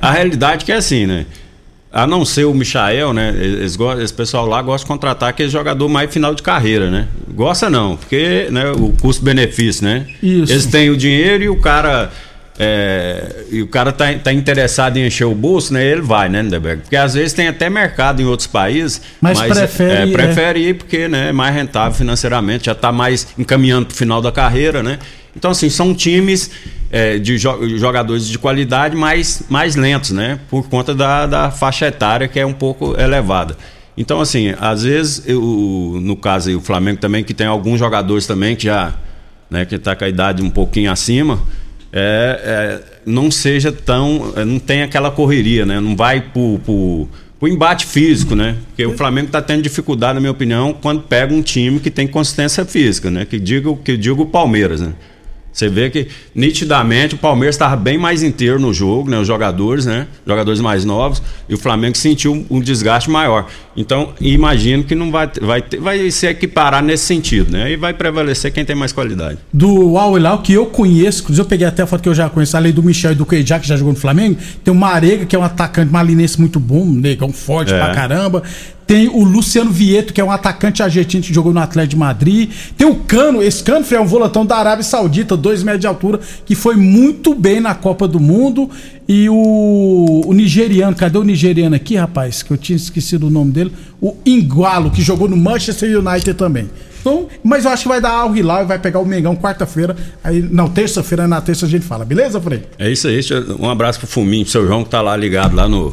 A 0.00 0.12
realidade 0.12 0.62
é 0.62 0.66
que 0.66 0.70
é 0.72 0.76
assim, 0.76 1.06
né? 1.06 1.26
A 1.92 2.06
não 2.06 2.24
ser 2.24 2.44
o 2.44 2.54
Michael, 2.54 3.12
né? 3.12 3.34
Eles, 3.36 3.76
esse 4.00 4.14
pessoal 4.14 4.46
lá 4.46 4.62
gosta 4.62 4.84
de 4.84 4.88
contratar 4.88 5.28
aquele 5.28 5.50
jogador 5.50 5.88
mais 5.88 6.10
final 6.10 6.34
de 6.34 6.42
carreira, 6.42 6.88
né? 6.90 7.08
Gosta 7.34 7.68
não, 7.68 7.96
porque 7.96 8.46
né, 8.50 8.70
o 8.70 8.94
custo-benefício, 9.00 9.84
né? 9.84 10.06
Isso. 10.22 10.52
Eles 10.52 10.66
têm 10.66 10.88
o 10.88 10.96
dinheiro 10.96 11.42
e 11.44 11.48
o 11.48 11.56
cara. 11.56 12.10
É, 12.58 13.44
e 13.50 13.62
o 13.62 13.66
cara 13.66 13.92
tá, 13.92 14.12
tá 14.14 14.32
interessado 14.32 14.96
em 14.98 15.06
encher 15.06 15.24
o 15.24 15.34
bolso, 15.34 15.72
né? 15.72 15.84
Ele 15.84 16.02
vai, 16.02 16.28
né, 16.28 16.42
Lindeberg? 16.42 16.82
Porque 16.82 16.96
às 16.96 17.14
vezes 17.14 17.32
tem 17.32 17.48
até 17.48 17.70
mercado 17.70 18.20
em 18.20 18.24
outros 18.26 18.46
países, 18.46 19.00
Mas 19.20 19.40
prefere, 19.40 19.92
é, 19.92 20.02
é. 20.02 20.12
prefere 20.12 20.60
ir 20.60 20.74
porque 20.74 21.08
né, 21.08 21.30
é 21.30 21.32
mais 21.32 21.54
rentável 21.54 21.92
financeiramente, 21.96 22.66
já 22.66 22.72
está 22.72 22.92
mais 22.92 23.26
encaminhando 23.38 23.86
para 23.86 23.94
o 23.94 23.96
final 23.96 24.20
da 24.20 24.30
carreira, 24.30 24.82
né? 24.82 24.98
Então, 25.34 25.50
assim, 25.50 25.70
são 25.70 25.94
times 25.94 26.50
é, 26.90 27.18
de 27.18 27.38
jo- 27.38 27.78
jogadores 27.78 28.28
de 28.28 28.38
qualidade 28.38 28.94
mais, 28.94 29.44
mais 29.48 29.74
lentos, 29.74 30.10
né? 30.10 30.38
Por 30.50 30.68
conta 30.68 30.94
da, 30.94 31.26
da 31.26 31.50
faixa 31.50 31.86
etária 31.86 32.28
que 32.28 32.38
é 32.38 32.44
um 32.44 32.52
pouco 32.52 32.94
elevada. 33.00 33.56
Então, 33.96 34.20
assim, 34.20 34.54
às 34.60 34.82
vezes, 34.82 35.22
eu, 35.26 35.98
no 36.02 36.16
caso 36.16 36.50
aí, 36.50 36.54
o 36.54 36.60
Flamengo 36.60 36.98
também, 36.98 37.24
que 37.24 37.32
tem 37.32 37.46
alguns 37.46 37.78
jogadores 37.78 38.26
também 38.26 38.54
que 38.56 38.64
já, 38.64 38.92
né, 39.50 39.64
que 39.64 39.78
tá 39.78 39.96
com 39.96 40.04
a 40.04 40.08
idade 40.08 40.42
um 40.42 40.50
pouquinho 40.50 40.92
acima, 40.92 41.40
é, 41.92 42.40
é, 42.42 42.80
não 43.04 43.30
seja 43.30 43.70
tão. 43.70 44.32
é, 44.34 44.44
não 44.44 44.58
tem 44.58 44.82
aquela 44.82 45.10
correria, 45.10 45.66
né? 45.66 45.78
Não 45.78 45.94
vai 45.94 46.20
pro, 46.20 46.58
pro, 46.64 47.08
pro 47.38 47.48
embate 47.48 47.84
físico, 47.84 48.34
né? 48.34 48.56
Porque 48.68 48.86
o 48.86 48.96
Flamengo 48.96 49.26
está 49.26 49.42
tendo 49.42 49.62
dificuldade, 49.62 50.14
na 50.14 50.20
minha 50.20 50.32
opinião, 50.32 50.72
quando 50.72 51.02
pega 51.02 51.34
um 51.34 51.42
time 51.42 51.78
que 51.80 51.90
tem 51.90 52.06
consistência 52.06 52.64
física, 52.64 53.10
né? 53.10 53.26
Que 53.26 53.38
diga, 53.38 53.74
que 53.76 53.96
diga 53.96 54.22
o 54.22 54.26
Palmeiras, 54.26 54.80
né? 54.80 54.94
Você 55.52 55.68
vê 55.68 55.90
que 55.90 56.08
nitidamente 56.34 57.14
o 57.14 57.18
Palmeiras 57.18 57.54
estava 57.54 57.76
bem 57.76 57.98
mais 57.98 58.22
inteiro 58.22 58.58
no 58.58 58.72
jogo, 58.72 59.10
né? 59.10 59.18
Os 59.18 59.26
jogadores, 59.26 59.86
né? 59.86 60.06
Jogadores 60.26 60.60
mais 60.60 60.84
novos, 60.84 61.22
e 61.48 61.54
o 61.54 61.58
Flamengo 61.58 61.96
sentiu 61.96 62.46
um 62.50 62.60
desgaste 62.60 63.10
maior. 63.10 63.46
Então, 63.76 64.10
imagino 64.20 64.82
que 64.84 64.94
não 64.94 65.10
vai, 65.10 65.30
vai, 65.40 65.62
ter- 65.62 65.78
vai 65.80 66.10
se 66.10 66.26
equiparar 66.26 66.82
nesse 66.82 67.04
sentido, 67.04 67.50
né? 67.52 67.70
E 67.72 67.76
vai 67.76 67.92
prevalecer 67.94 68.50
quem 68.52 68.64
tem 68.64 68.74
mais 68.76 68.92
qualidade. 68.92 69.38
do 69.52 69.96
Al 69.98 70.16
Hilal, 70.16 70.38
que 70.42 70.52
eu 70.52 70.66
conheço, 70.66 71.22
inclusive 71.22 71.42
eu 71.44 71.48
peguei 71.48 71.66
até 71.66 71.82
a 71.82 71.86
foto 71.86 72.02
que 72.02 72.08
eu 72.08 72.14
já 72.14 72.28
conheço, 72.28 72.56
além 72.56 72.72
do 72.72 72.82
Michel 72.82 73.12
e 73.12 73.14
do 73.14 73.24
Keijá, 73.26 73.58
que 73.60 73.66
já 73.68 73.76
jogou 73.76 73.92
no 73.92 73.98
Flamengo, 73.98 74.36
tem 74.64 74.72
o 74.72 74.76
Marega, 74.76 75.26
que 75.26 75.36
é 75.36 75.38
um 75.38 75.42
atacante 75.44 75.92
malinense 75.92 76.38
muito 76.40 76.58
bom, 76.58 76.82
um 76.82 76.92
negão 76.92 77.32
forte 77.32 77.72
É. 77.72 77.78
pra 77.78 77.94
caramba. 77.94 78.42
Tem 78.86 79.08
o 79.08 79.24
Luciano 79.24 79.70
Vieto, 79.70 80.12
que 80.12 80.20
é 80.20 80.24
um 80.24 80.30
atacante 80.30 80.82
argentino 80.82 81.22
que 81.22 81.32
jogou 81.32 81.52
no 81.52 81.60
Atlético 81.60 81.90
de 81.90 81.96
Madrid. 81.96 82.50
Tem 82.76 82.86
o 82.86 82.96
Cano, 82.96 83.42
esse 83.42 83.62
Cano 83.62 83.84
é 83.90 84.00
um 84.00 84.06
volantão 84.06 84.44
da 84.44 84.56
Arábia 84.56 84.82
Saudita, 84.82 85.36
dois 85.36 85.62
metros 85.62 85.80
de 85.80 85.86
altura, 85.86 86.20
que 86.44 86.54
foi 86.54 86.76
muito 86.76 87.34
bem 87.34 87.60
na 87.60 87.74
Copa 87.74 88.06
do 88.06 88.20
Mundo. 88.20 88.70
E 89.08 89.28
o, 89.28 90.22
o 90.26 90.32
nigeriano, 90.32 90.96
cadê 90.96 91.18
o 91.18 91.24
nigeriano 91.24 91.74
aqui, 91.74 91.96
rapaz? 91.96 92.42
Que 92.42 92.52
eu 92.52 92.56
tinha 92.56 92.76
esquecido 92.76 93.26
o 93.26 93.30
nome 93.30 93.52
dele. 93.52 93.72
O 94.00 94.16
Igualo, 94.24 94.90
que 94.90 95.02
jogou 95.02 95.28
no 95.28 95.36
Manchester 95.36 95.98
United 95.98 96.34
também. 96.34 96.68
Então, 97.00 97.26
mas 97.42 97.64
eu 97.64 97.72
acho 97.72 97.82
que 97.82 97.88
vai 97.88 98.00
dar 98.00 98.10
Al 98.10 98.34
Hilal 98.34 98.62
e 98.62 98.66
vai 98.66 98.78
pegar 98.78 99.00
o 99.00 99.04
Mengão 99.04 99.34
quarta-feira. 99.34 99.96
Aí, 100.22 100.40
não, 100.40 100.68
terça-feira, 100.68 101.26
na 101.26 101.40
terça 101.40 101.66
a 101.66 101.68
gente 101.68 101.84
fala, 101.84 102.04
beleza, 102.04 102.40
Frei? 102.40 102.62
É 102.78 102.90
isso 102.90 103.08
aí. 103.08 103.20
Um 103.58 103.68
abraço 103.68 103.98
pro 103.98 104.08
Fuminho, 104.08 104.44
pro 104.44 104.52
seu 104.52 104.66
João 104.66 104.84
que 104.84 104.90
tá 104.90 105.02
lá 105.02 105.16
ligado 105.16 105.56
lá 105.56 105.68
no. 105.68 105.92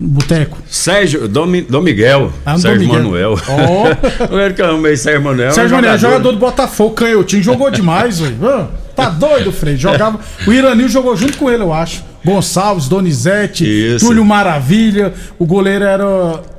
Boteco. 0.00 0.58
Sérgio, 0.68 1.26
Dom, 1.26 1.46
Dom 1.68 1.80
Miguel. 1.80 2.32
Ah, 2.46 2.52
Dom 2.52 2.58
Sérgio 2.58 2.80
Miguel. 2.80 3.02
Manuel. 3.02 3.34
Ó. 3.48 3.86
Eu 4.38 4.54
que 4.54 4.62
amei 4.62 4.96
Sérgio 4.96 5.22
Manuel. 5.22 5.50
Sérgio 5.50 5.74
é 5.74 5.78
um 5.78 5.82
Mané, 5.82 5.98
jogador 5.98 6.32
do 6.32 6.38
Botafogo, 6.38 6.94
canhotinho, 6.94 7.42
jogou 7.42 7.70
demais, 7.70 8.20
velho. 8.20 8.68
Tá 8.94 9.10
doido, 9.10 9.52
Frei. 9.52 9.76
Jogava. 9.76 10.18
O 10.46 10.52
Iranil 10.52 10.88
jogou 10.88 11.16
junto 11.16 11.36
com 11.38 11.50
ele, 11.50 11.62
eu 11.62 11.72
acho. 11.72 12.04
Gonçalves, 12.24 12.88
Donizete, 12.88 13.64
Isso. 13.64 14.04
Túlio 14.06 14.24
Maravilha. 14.24 15.12
O 15.38 15.46
goleiro 15.46 15.84
era. 15.84 16.04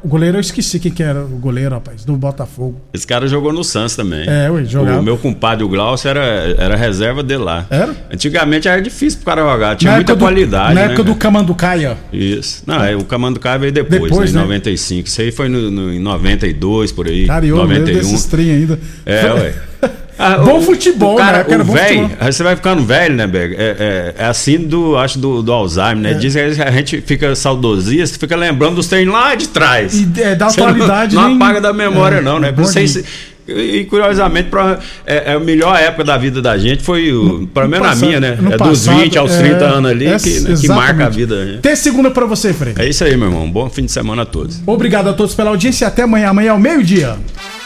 O 0.03 0.07
goleiro 0.07 0.37
eu 0.37 0.41
esqueci 0.41 0.79
quem 0.79 0.91
que 0.91 1.03
era 1.03 1.21
o 1.23 1.37
goleiro, 1.37 1.71
rapaz, 1.75 2.05
do 2.05 2.15
Botafogo. 2.15 2.79
Esse 2.93 3.05
cara 3.05 3.27
jogou 3.27 3.51
no 3.51 3.63
Santos 3.63 3.95
também. 3.95 4.25
É, 4.27 4.49
ué, 4.49 4.63
jogava. 4.63 4.99
O 4.99 5.03
meu 5.03 5.17
compadre, 5.17 5.63
o 5.63 5.67
Glaucio, 5.69 6.09
era, 6.09 6.21
era 6.57 6.75
reserva 6.75 7.21
dele 7.21 7.43
lá. 7.43 7.65
Era? 7.69 7.93
Antigamente 8.11 8.67
era 8.67 8.81
difícil 8.81 9.19
pro 9.19 9.25
cara 9.35 9.41
jogar, 9.41 9.75
tinha 9.75 9.91
Na 9.91 9.97
muita 9.97 10.15
do- 10.15 10.19
qualidade. 10.19 10.73
Na 10.73 10.81
né, 10.81 10.85
época 10.87 11.03
do 11.03 11.15
cara? 11.15 11.19
Camanducaia. 11.33 11.97
Isso. 12.13 12.63
Não, 12.65 12.83
é, 12.83 12.95
o 12.95 13.03
Camanducaia 13.03 13.59
veio 13.59 13.71
depois, 13.73 14.01
Depois, 14.01 14.33
né, 14.33 14.39
né? 14.39 14.45
em 14.45 14.47
95. 14.47 15.07
Isso 15.07 15.21
aí 15.21 15.31
foi 15.31 15.49
no, 15.49 15.69
no- 15.69 15.93
em 15.93 15.99
92, 15.99 16.91
por 16.91 17.07
aí. 17.07 17.27
Cara, 17.27 17.45
eu 17.45 17.57
lembro 17.57 17.79
91. 17.79 17.93
desses 17.99 18.25
trem 18.25 18.51
ainda. 18.51 18.79
É, 19.05 19.33
ué. 19.33 19.53
Bom 20.43 20.61
futebol, 20.61 21.13
o 21.13 21.17
cara, 21.17 21.45
né? 21.47 21.57
O 21.57 21.63
velho, 21.63 22.11
você 22.21 22.43
vai 22.43 22.55
ficando 22.55 22.83
velho, 22.83 23.15
né, 23.15 23.25
Berg? 23.25 23.55
É, 23.57 24.13
é, 24.17 24.23
é 24.23 24.25
assim 24.25 24.57
do, 24.57 24.97
acho, 24.97 25.17
do, 25.17 25.41
do 25.41 25.51
Alzheimer, 25.53 25.97
né? 25.97 26.11
É. 26.11 26.13
Diz 26.15 26.33
que 26.33 26.39
a 26.61 26.71
gente 26.71 27.01
fica 27.01 27.33
saudosista, 27.35 28.17
fica 28.19 28.35
lembrando 28.35 28.75
dos 28.75 28.87
treinos 28.87 29.13
lá 29.13 29.33
de 29.35 29.47
trás. 29.47 29.93
E 29.95 30.21
é, 30.21 30.35
da 30.35 30.49
Você 30.49 30.59
não- 30.59 30.67
atualidade 30.67 31.15
Não, 31.15 31.27
nem- 31.29 31.35
apaga 31.37 31.61
da 31.61 31.71
memória, 31.73 32.17
É, 32.17 32.21
não, 32.21 32.37
né? 32.39 32.51
bom 32.51 32.63
Não 32.63 32.67
sei 32.69 32.87
se- 32.87 33.05
e 33.47 33.83
curiosamente, 33.85 34.49
pra- 34.49 34.77
é, 35.07 35.31
é 35.31 35.33
a 35.33 35.39
melhor 35.39 35.75
época 35.75 36.03
da 36.03 36.15
vida 36.17 36.39
da 36.39 36.55
gente 36.57 36.83
foi, 36.83 37.11
o, 37.11 37.47
pelo 37.47 37.67
menos 37.67 37.83
na 37.87 37.93
passado- 37.93 38.07
minha, 38.07 38.19
né? 38.19 38.37
É 38.51 38.57
dos 38.57 38.85
passado, 38.85 38.99
20 38.99 39.17
aos 39.17 39.31
é, 39.31 39.37
30 39.39 39.65
anos 39.65 39.89
ali 39.89 40.05
é, 40.05 40.19
que, 40.19 40.39
né, 40.41 40.55
que 40.59 40.67
marca 40.67 41.05
a 41.05 41.09
vida. 41.09 41.45
Né? 41.45 41.59
Tem 41.61 41.75
segunda 41.75 42.11
pra 42.11 42.27
você, 42.27 42.53
Frei. 42.53 42.73
É 42.77 42.87
isso 42.87 43.03
aí, 43.03 43.17
meu 43.17 43.27
irmão. 43.29 43.49
Bom 43.49 43.67
fim 43.69 43.85
de 43.85 43.91
semana 43.91 44.21
a 44.21 44.25
todos. 44.25 44.61
Obrigado 44.67 45.09
a 45.09 45.13
todos 45.13 45.33
pela 45.33 45.49
audiência 45.49 45.85
e 45.85 45.87
até 45.87 46.03
amanhã. 46.03 46.29
Amanhã 46.29 46.51
ao 46.51 46.59
meio-dia. 46.59 47.15